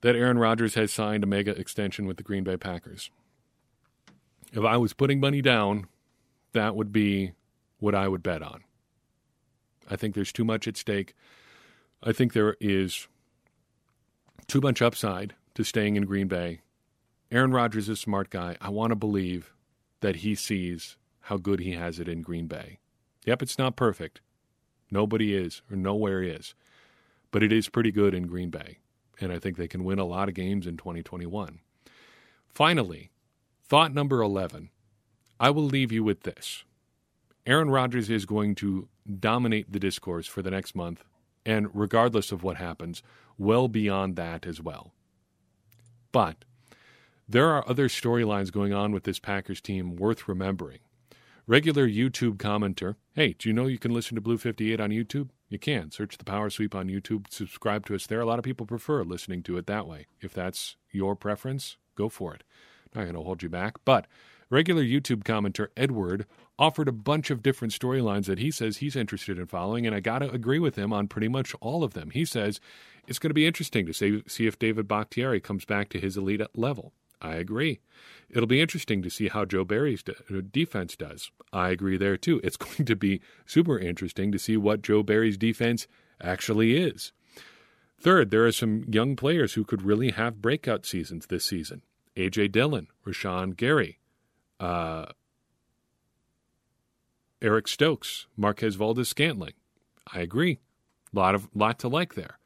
that 0.00 0.16
Aaron 0.16 0.38
Rodgers 0.38 0.74
has 0.74 0.92
signed 0.92 1.24
a 1.24 1.26
mega 1.26 1.58
extension 1.58 2.06
with 2.06 2.18
the 2.18 2.22
Green 2.22 2.44
Bay 2.44 2.58
Packers. 2.58 3.10
If 4.52 4.62
I 4.62 4.76
was 4.76 4.92
putting 4.92 5.18
money 5.18 5.40
down, 5.40 5.86
that 6.52 6.76
would 6.76 6.92
be 6.92 7.32
what 7.78 7.94
I 7.94 8.06
would 8.08 8.22
bet 8.22 8.42
on. 8.42 8.64
I 9.90 9.96
think 9.96 10.14
there's 10.14 10.32
too 10.32 10.44
much 10.44 10.68
at 10.68 10.76
stake. 10.76 11.14
I 12.02 12.12
think 12.12 12.32
there 12.32 12.56
is 12.60 13.08
too 14.46 14.60
much 14.60 14.82
upside 14.82 15.34
to 15.54 15.64
staying 15.64 15.96
in 15.96 16.04
Green 16.04 16.28
Bay. 16.28 16.60
Aaron 17.30 17.52
Rodgers 17.52 17.84
is 17.84 17.98
a 17.98 18.00
smart 18.00 18.30
guy. 18.30 18.56
I 18.60 18.68
want 18.68 18.90
to 18.90 18.96
believe 18.96 19.52
that 20.00 20.16
he 20.16 20.34
sees 20.34 20.96
how 21.22 21.38
good 21.38 21.60
he 21.60 21.72
has 21.72 21.98
it 21.98 22.08
in 22.08 22.20
Green 22.22 22.46
Bay. 22.46 22.78
Yep, 23.24 23.42
it's 23.42 23.58
not 23.58 23.76
perfect. 23.76 24.20
Nobody 24.90 25.34
is, 25.34 25.62
or 25.70 25.76
nowhere 25.76 26.22
is. 26.22 26.54
But 27.30 27.42
it 27.42 27.52
is 27.52 27.68
pretty 27.68 27.90
good 27.90 28.14
in 28.14 28.26
Green 28.26 28.50
Bay. 28.50 28.78
And 29.20 29.32
I 29.32 29.38
think 29.38 29.56
they 29.56 29.68
can 29.68 29.84
win 29.84 29.98
a 29.98 30.04
lot 30.04 30.28
of 30.28 30.34
games 30.34 30.66
in 30.66 30.76
2021. 30.76 31.60
Finally, 32.48 33.10
thought 33.64 33.94
number 33.94 34.20
11. 34.20 34.70
I 35.40 35.50
will 35.50 35.64
leave 35.64 35.90
you 35.90 36.04
with 36.04 36.22
this. 36.22 36.64
Aaron 37.46 37.70
Rodgers 37.70 38.08
is 38.08 38.26
going 38.26 38.54
to 38.56 38.88
dominate 39.18 39.72
the 39.72 39.80
discourse 39.80 40.26
for 40.26 40.42
the 40.42 40.50
next 40.50 40.74
month, 40.74 41.04
and 41.44 41.68
regardless 41.74 42.32
of 42.32 42.42
what 42.42 42.56
happens, 42.56 43.02
well 43.36 43.68
beyond 43.68 44.16
that 44.16 44.46
as 44.46 44.60
well. 44.60 44.92
But 46.12 46.44
there 47.28 47.50
are 47.50 47.68
other 47.68 47.88
storylines 47.88 48.52
going 48.52 48.72
on 48.72 48.92
with 48.92 49.04
this 49.04 49.18
Packers 49.18 49.60
team 49.60 49.96
worth 49.96 50.28
remembering. 50.28 50.78
Regular 51.46 51.86
YouTube 51.86 52.38
commenter, 52.38 52.96
hey, 53.12 53.34
do 53.38 53.50
you 53.50 53.52
know 53.52 53.66
you 53.66 53.78
can 53.78 53.92
listen 53.92 54.14
to 54.14 54.22
Blue 54.22 54.38
58 54.38 54.80
on 54.80 54.88
YouTube? 54.88 55.28
You 55.50 55.58
can. 55.58 55.90
Search 55.90 56.16
the 56.16 56.24
Power 56.24 56.48
Sweep 56.48 56.74
on 56.74 56.88
YouTube, 56.88 57.30
subscribe 57.30 57.84
to 57.84 57.94
us 57.94 58.06
there. 58.06 58.22
A 58.22 58.24
lot 58.24 58.38
of 58.38 58.46
people 58.46 58.64
prefer 58.64 59.02
listening 59.02 59.42
to 59.42 59.58
it 59.58 59.66
that 59.66 59.86
way. 59.86 60.06
If 60.22 60.32
that's 60.32 60.76
your 60.90 61.14
preference, 61.14 61.76
go 61.96 62.08
for 62.08 62.34
it. 62.34 62.44
Not 62.94 63.02
going 63.02 63.14
to 63.14 63.20
hold 63.20 63.42
you 63.42 63.50
back. 63.50 63.74
But 63.84 64.06
regular 64.48 64.82
YouTube 64.82 65.22
commenter 65.22 65.68
Edward 65.76 66.24
offered 66.58 66.88
a 66.88 66.92
bunch 66.92 67.30
of 67.30 67.42
different 67.42 67.74
storylines 67.74 68.24
that 68.24 68.38
he 68.38 68.50
says 68.50 68.78
he's 68.78 68.96
interested 68.96 69.38
in 69.38 69.44
following, 69.44 69.86
and 69.86 69.94
I 69.94 70.00
got 70.00 70.20
to 70.20 70.30
agree 70.30 70.58
with 70.58 70.76
him 70.76 70.94
on 70.94 71.08
pretty 71.08 71.28
much 71.28 71.54
all 71.60 71.84
of 71.84 71.92
them. 71.92 72.08
He 72.08 72.24
says 72.24 72.58
it's 73.06 73.18
going 73.18 73.28
to 73.28 73.34
be 73.34 73.46
interesting 73.46 73.84
to 73.84 73.92
see, 73.92 74.22
see 74.26 74.46
if 74.46 74.58
David 74.58 74.88
Bakhtiari 74.88 75.42
comes 75.42 75.66
back 75.66 75.90
to 75.90 76.00
his 76.00 76.16
elite 76.16 76.40
level. 76.54 76.94
I 77.24 77.36
agree. 77.36 77.80
It'll 78.28 78.46
be 78.46 78.60
interesting 78.60 79.00
to 79.02 79.08
see 79.08 79.28
how 79.28 79.46
Joe 79.46 79.64
Barry's 79.64 80.02
de- 80.02 80.12
uh, 80.12 80.42
defense 80.52 80.94
does. 80.94 81.30
I 81.54 81.70
agree 81.70 81.96
there 81.96 82.18
too. 82.18 82.38
It's 82.44 82.56
going 82.58 82.84
to 82.84 82.94
be 82.94 83.22
super 83.46 83.78
interesting 83.78 84.30
to 84.30 84.38
see 84.38 84.58
what 84.58 84.82
Joe 84.82 85.02
Barry's 85.02 85.38
defense 85.38 85.86
actually 86.20 86.76
is. 86.76 87.12
Third, 87.98 88.30
there 88.30 88.44
are 88.44 88.52
some 88.52 88.84
young 88.90 89.16
players 89.16 89.54
who 89.54 89.64
could 89.64 89.80
really 89.80 90.10
have 90.10 90.42
breakout 90.42 90.84
seasons 90.84 91.26
this 91.26 91.46
season. 91.46 91.80
A.J. 92.16 92.48
Dillon, 92.48 92.88
Rashan 93.06 93.56
Gary, 93.56 93.98
uh, 94.60 95.06
Eric 97.40 97.66
Stokes, 97.66 98.26
Marquez 98.36 98.74
Valdes 98.74 99.08
Scantling. 99.08 99.54
I 100.12 100.20
agree. 100.20 100.58
Lot 101.14 101.34
of 101.34 101.48
lot 101.54 101.78
to 101.78 101.88
like 101.88 102.14
there. 102.14 102.38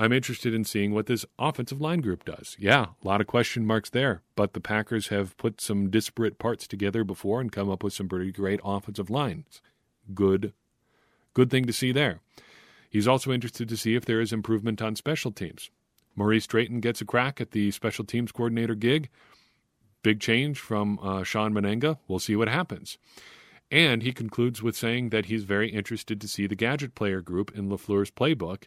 I'm 0.00 0.12
interested 0.12 0.54
in 0.54 0.64
seeing 0.64 0.94
what 0.94 1.06
this 1.06 1.26
offensive 1.40 1.80
line 1.80 2.00
group 2.00 2.24
does. 2.24 2.56
Yeah, 2.56 2.86
a 3.02 3.06
lot 3.06 3.20
of 3.20 3.26
question 3.26 3.66
marks 3.66 3.90
there, 3.90 4.22
but 4.36 4.52
the 4.52 4.60
Packers 4.60 5.08
have 5.08 5.36
put 5.36 5.60
some 5.60 5.90
disparate 5.90 6.38
parts 6.38 6.68
together 6.68 7.02
before 7.02 7.40
and 7.40 7.50
come 7.50 7.68
up 7.68 7.82
with 7.82 7.92
some 7.92 8.08
pretty 8.08 8.30
great 8.30 8.60
offensive 8.64 9.10
lines. 9.10 9.60
Good, 10.14 10.52
good 11.34 11.50
thing 11.50 11.64
to 11.64 11.72
see 11.72 11.90
there. 11.90 12.20
He's 12.88 13.08
also 13.08 13.32
interested 13.32 13.68
to 13.68 13.76
see 13.76 13.96
if 13.96 14.04
there 14.04 14.20
is 14.20 14.32
improvement 14.32 14.80
on 14.80 14.94
special 14.94 15.32
teams. 15.32 15.68
Maurice 16.14 16.46
Drayton 16.46 16.78
gets 16.78 17.00
a 17.00 17.04
crack 17.04 17.40
at 17.40 17.50
the 17.50 17.72
special 17.72 18.04
teams 18.04 18.30
coordinator 18.30 18.76
gig. 18.76 19.08
Big 20.04 20.20
change 20.20 20.60
from 20.60 21.00
uh, 21.00 21.24
Shawn 21.24 21.52
Mennenga. 21.52 21.98
We'll 22.06 22.20
see 22.20 22.36
what 22.36 22.48
happens. 22.48 22.98
And 23.68 24.04
he 24.04 24.12
concludes 24.12 24.62
with 24.62 24.76
saying 24.76 25.10
that 25.10 25.26
he's 25.26 25.42
very 25.42 25.70
interested 25.70 26.20
to 26.20 26.28
see 26.28 26.46
the 26.46 26.54
gadget 26.54 26.94
player 26.94 27.20
group 27.20 27.50
in 27.56 27.68
LaFleur's 27.68 28.12
playbook 28.12 28.64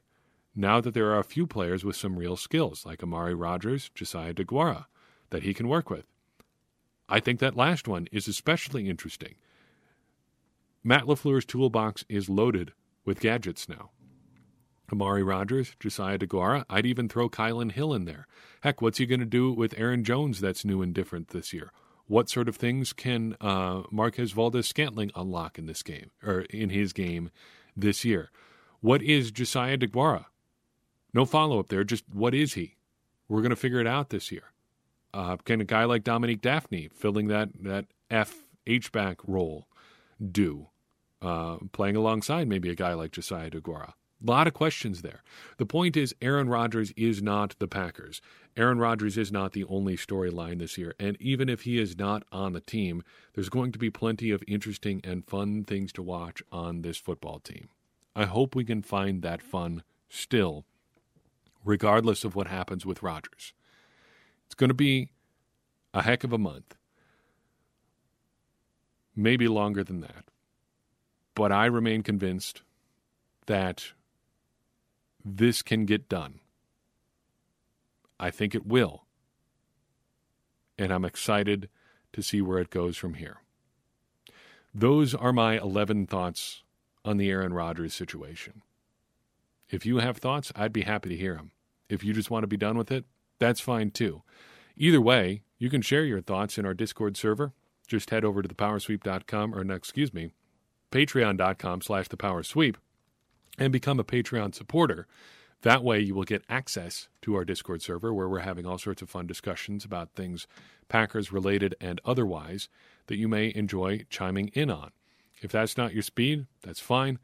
now 0.56 0.82
that 0.82 0.94
there 0.94 1.12
are 1.12 1.20
a 1.20 1.24
few 1.24 1.48
players 1.48 1.84
with 1.84 1.96
some 1.96 2.18
real 2.18 2.36
skills, 2.36 2.86
like 2.86 3.02
Amari 3.02 3.34
Rodgers, 3.34 3.90
Josiah 3.96 4.34
Deguara, 4.34 4.86
that 5.30 5.44
he 5.44 5.54
can 5.54 5.68
work 5.68 5.90
with. 5.90 6.06
I 7.08 7.20
think 7.20 7.40
that 7.40 7.56
last 7.56 7.88
one 7.88 8.08
is 8.12 8.28
especially 8.28 8.90
interesting. 8.90 9.36
Matt 10.84 11.04
LaFleur's 11.04 11.46
toolbox 11.46 12.04
is 12.10 12.30
loaded 12.30 12.74
with 13.06 13.20
gadgets 13.20 13.70
now. 13.70 13.92
Amari 14.92 15.24
Rodgers, 15.24 15.76
Josiah 15.80 16.18
Deguara, 16.18 16.66
I'd 16.70 16.86
even 16.86 17.08
throw 17.08 17.30
Kylin 17.30 17.72
Hill 17.72 17.94
in 17.94 18.06
there. 18.06 18.28
Heck, 18.62 18.82
what's 18.82 18.98
he 18.98 19.06
going 19.06 19.20
to 19.22 19.26
do 19.26 19.52
with 19.54 19.74
Aaron 19.78 20.04
Jones 20.04 20.42
that's 20.42 20.66
new 20.66 20.82
and 20.82 20.94
different 20.94 21.30
this 21.30 21.54
year? 21.54 21.72
What 22.08 22.30
sort 22.30 22.50
of 22.50 22.58
things 22.58 22.92
can 22.92 23.38
uh, 23.40 23.84
Marquez 23.90 24.32
Valdes 24.32 24.68
Scantling 24.68 25.12
unlock 25.16 25.58
in 25.58 25.66
this 25.66 25.82
game, 25.82 26.12
or 26.22 26.42
in 26.42 26.70
his 26.70 26.92
game 26.92 27.32
this 27.76 28.04
year? 28.04 28.32
What 28.82 29.02
is 29.02 29.32
Josiah 29.32 29.78
Deguara? 29.78 30.26
No 31.14 31.26
follow 31.26 31.60
up 31.60 31.70
there. 31.70 31.84
Just 31.84 32.06
what 32.12 32.34
is 32.34 32.54
he? 32.54 32.76
We're 33.28 33.42
going 33.42 33.52
to 33.52 33.56
figure 33.56 33.80
it 33.80 33.88
out 33.88 34.10
this 34.10 34.32
year. 34.32 34.52
Uh, 35.14 35.38
can 35.38 35.62
a 35.62 35.66
guy 35.66 35.84
like 35.84 36.04
Dominique 36.04 36.42
Dafney, 36.42 36.92
filling 36.92 37.28
that 37.28 37.50
that 37.62 37.86
F 38.10 38.46
H 38.66 38.92
back 38.92 39.18
role, 39.28 39.68
do? 40.32 40.68
Uh, 41.22 41.58
playing 41.72 41.96
alongside 41.96 42.48
maybe 42.48 42.70
a 42.70 42.76
guy 42.76 42.94
like 42.94 43.12
Josiah 43.12 43.52
Deguara. 43.52 43.94
A 44.24 44.32
lot 44.32 44.48
of 44.48 44.54
questions 44.54 45.02
there. 45.02 45.24
The 45.58 45.66
point 45.66 45.98
is, 45.98 46.16
Aaron 46.22 46.48
Rodgers 46.48 46.92
is 46.96 47.22
not 47.22 47.56
the 47.60 47.68
Packers. 47.68 48.22
Aaron 48.56 48.80
Rodgers 48.80 49.18
is 49.18 49.32
not 49.32 49.54
the 49.54 49.64
only 49.66 49.98
storyline 49.98 50.60
this 50.60 50.78
year. 50.78 50.94
And 51.00 51.18
even 51.20 51.50
if 51.50 51.62
he 51.62 51.80
is 51.80 51.98
not 51.98 52.24
on 52.32 52.54
the 52.54 52.62
team, 52.62 53.04
there's 53.34 53.50
going 53.50 53.72
to 53.72 53.80
be 53.80 53.90
plenty 53.90 54.32
of 54.32 54.44
interesting 54.48 55.02
and 55.04 55.26
fun 55.26 55.64
things 55.64 55.92
to 55.94 56.04
watch 56.04 56.42
on 56.52 56.82
this 56.82 56.98
football 56.98 57.40
team. 57.40 57.70
I 58.16 58.26
hope 58.26 58.56
we 58.56 58.66
can 58.66 58.82
find 58.82 59.22
that 59.22 59.42
fun 59.42 59.84
still 60.10 60.66
regardless 61.64 62.24
of 62.24 62.36
what 62.36 62.48
happens 62.48 62.86
with 62.86 63.04
Rodgers. 63.04 63.54
It's 64.46 64.56
going 64.56 64.70
to 64.70 64.74
be 64.74 65.12
a 65.94 66.02
heck 66.02 66.24
of 66.24 66.34
a 66.34 66.38
month, 66.38 66.76
maybe 69.16 69.48
longer 69.48 69.84
than 69.84 70.02
that. 70.02 70.26
But 71.36 71.52
I 71.52 71.66
remain 71.66 72.04
convinced 72.04 72.62
that 73.46 73.94
this 75.24 75.62
can 75.62 75.86
get 75.86 76.10
done. 76.10 76.40
I 78.20 78.32
think 78.32 78.54
it 78.54 78.66
will. 78.66 79.06
And 80.78 80.92
I'm 80.92 81.06
excited 81.06 81.70
to 82.14 82.22
see 82.22 82.42
where 82.42 82.60
it 82.60 82.70
goes 82.70 82.98
from 82.98 83.16
here. 83.16 83.38
Those 84.74 85.14
are 85.14 85.34
my 85.34 85.60
11 85.60 86.08
thoughts 86.08 86.64
on 87.04 87.18
the 87.18 87.30
Aaron 87.30 87.54
Rodgers 87.54 87.94
situation. 87.94 88.62
If 89.72 89.86
you 89.86 90.00
have 90.00 90.18
thoughts, 90.18 90.52
I'd 90.54 90.74
be 90.74 90.82
happy 90.82 91.10
to 91.10 91.18
hear 91.18 91.36
them. 91.36 91.52
If 91.90 92.04
you 92.04 92.14
just 92.14 92.30
want 92.30 92.44
to 92.44 92.48
be 92.48 92.58
done 92.58 92.78
with 92.78 92.92
it, 92.92 93.06
that's 93.40 93.62
fine 93.62 93.92
too. 93.92 94.22
Either 94.76 95.00
way, 95.02 95.44
you 95.58 95.70
can 95.70 95.82
share 95.82 96.04
your 96.04 96.22
thoughts 96.22 96.58
in 96.58 96.66
our 96.66 96.74
Discord 96.74 97.16
server. 97.16 97.54
Just 97.88 98.10
head 98.10 98.26
over 98.26 98.42
to 98.42 98.50
thepowersweep.com, 98.50 99.56
or 99.56 99.64
no, 99.64 99.74
excuse 99.74 100.14
me, 100.14 100.32
patreon.com 100.92 101.82
slash 101.82 102.10
thepowersweep 102.10 102.76
and 103.58 103.72
become 103.72 104.00
a 104.00 104.04
Patreon 104.04 104.54
supporter. 104.54 105.08
That 105.62 105.84
way, 105.84 106.00
you 106.00 106.16
will 106.16 106.24
get 106.24 106.44
access 106.50 107.08
to 107.22 107.36
our 107.36 107.46
Discord 107.46 107.82
server 107.82 108.14
where 108.14 108.28
we're 108.28 108.40
having 108.40 108.66
all 108.66 108.78
sorts 108.78 109.02
of 109.02 109.10
fun 109.10 109.28
discussions 109.28 109.86
about 109.86 110.16
things 110.16 110.48
Packers 110.90 111.32
related 111.32 111.76
and 111.80 112.02
otherwise 112.04 112.68
that 113.08 113.18
you 113.18 113.30
may 113.30 113.54
enjoy 113.56 114.06
chiming 114.10 114.50
in 114.50 114.70
on. 114.70 114.92
If 115.42 115.52
that's 115.52 115.78
not 115.78 115.94
your 115.94 116.04
speed, 116.04 116.48
that's 116.62 116.80
fine 116.82 117.20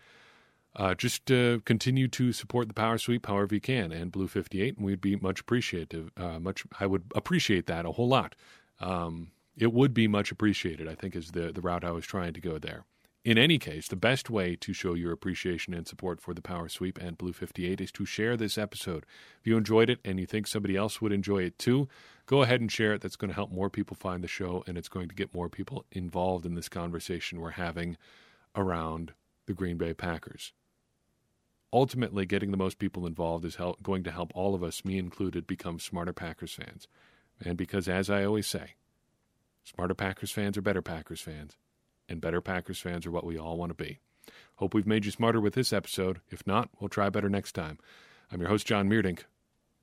uh, 0.78 0.94
just 0.94 1.32
uh, 1.32 1.58
continue 1.66 2.08
to 2.08 2.32
support 2.32 2.68
the 2.68 2.74
Power 2.74 2.98
Sweep 2.98 3.26
however 3.26 3.56
you 3.56 3.62
can 3.62 3.92
and 3.92 4.12
Blue 4.12 4.28
58, 4.28 4.78
and 4.78 4.86
we'd 4.86 5.02
be 5.02 5.16
much 5.16 5.42
appreciative. 5.42 6.12
Uh, 6.16 6.40
much, 6.40 6.66
I 6.80 6.86
would 6.86 7.04
appreciate 7.16 7.66
that 7.66 7.86
a 7.86 7.92
whole 7.92 8.08
lot. 8.08 8.36
Um, 8.80 9.32
it 9.58 9.74
would 9.74 9.94
be 9.94 10.08
much 10.08 10.32
appreciated. 10.32 10.88
I 10.88 10.94
think 10.94 11.16
is 11.16 11.32
the 11.32 11.52
the 11.52 11.62
route 11.62 11.84
I 11.84 11.92
was 11.92 12.06
trying 12.06 12.34
to 12.34 12.40
go 12.40 12.60
there. 12.60 12.86
In 13.26 13.38
any 13.38 13.58
case, 13.58 13.90
the 13.90 13.98
best 13.98 14.30
way 14.30 14.56
to 14.56 14.72
show 14.72 14.94
your 14.94 15.12
appreciation 15.12 15.74
and 15.74 15.86
support 15.86 16.22
for 16.22 16.34
the 16.34 16.42
Power 16.42 16.70
Sweep 16.70 16.98
and 16.98 17.18
Blue 17.18 17.34
58 17.34 17.82
is 17.82 17.92
to 17.94 18.06
share 18.06 18.38
this 18.38 18.58
episode. 18.58 19.06
If 19.42 19.48
you 19.48 19.58
enjoyed 19.58 19.90
it 19.90 20.00
and 20.06 20.18
you 20.18 20.26
think 20.26 20.48
somebody 20.48 20.78
else 20.78 21.02
would 21.02 21.12
enjoy 21.12 21.44
it 21.44 21.60
too, 21.60 21.90
go 22.26 22.44
ahead 22.44 22.62
and 22.62 22.72
share 22.72 22.94
it. 22.94 23.02
That's 23.02 23.18
going 23.18 23.28
to 23.28 23.36
help 23.36 23.52
more 23.52 23.70
people 23.70 23.98
find 23.98 24.24
the 24.24 24.30
show 24.30 24.64
and 24.66 24.78
it's 24.78 24.88
going 24.88 25.10
to 25.10 25.16
get 25.16 25.34
more 25.34 25.50
people 25.50 25.84
involved 25.92 26.46
in 26.46 26.56
this 26.56 26.70
conversation 26.70 27.42
we're 27.42 27.52
having 27.52 27.98
around 28.56 29.12
the 29.46 29.54
Green 29.54 29.76
Bay 29.78 29.94
Packers. 29.94 30.54
Ultimately, 31.74 32.26
getting 32.26 32.52
the 32.52 32.58
most 32.58 32.80
people 32.80 33.06
involved 33.06 33.44
is 33.44 33.56
help, 33.56 33.84
going 33.84 34.04
to 34.04 34.12
help 34.12 34.32
all 34.34 34.56
of 34.56 34.64
us, 34.64 34.86
me 34.86 34.98
included, 34.98 35.46
become 35.46 35.80
smarter 35.80 36.14
Packers 36.14 36.54
fans. 36.54 36.88
And 37.44 37.58
because, 37.58 37.90
as 37.90 38.10
I 38.10 38.24
always 38.24 38.48
say, 38.48 38.76
smarter 39.64 39.94
Packers 39.94 40.32
fans 40.32 40.58
are 40.58 40.62
better 40.62 40.82
Packers 40.82 41.22
fans, 41.22 41.58
and 42.08 42.22
better 42.22 42.42
Packers 42.42 42.80
fans 42.80 43.06
are 43.06 43.12
what 43.12 43.26
we 43.26 43.38
all 43.38 43.58
want 43.58 43.70
to 43.70 43.84
be. 43.84 44.00
Hope 44.56 44.74
we've 44.74 44.88
made 44.88 45.06
you 45.06 45.12
smarter 45.12 45.42
with 45.42 45.54
this 45.54 45.74
episode. 45.74 46.22
If 46.30 46.48
not, 46.48 46.70
we'll 46.80 46.90
try 46.90 47.10
better 47.10 47.30
next 47.30 47.54
time. 47.54 47.78
I'm 48.32 48.40
your 48.40 48.50
host, 48.50 48.66
John 48.66 48.90
Meerdink. 48.90 49.24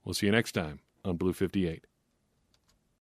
We'll 0.04 0.14
see 0.14 0.26
you 0.26 0.32
next 0.32 0.52
time 0.52 0.80
on 1.04 1.16
Blue 1.16 1.32
58. 1.32 1.84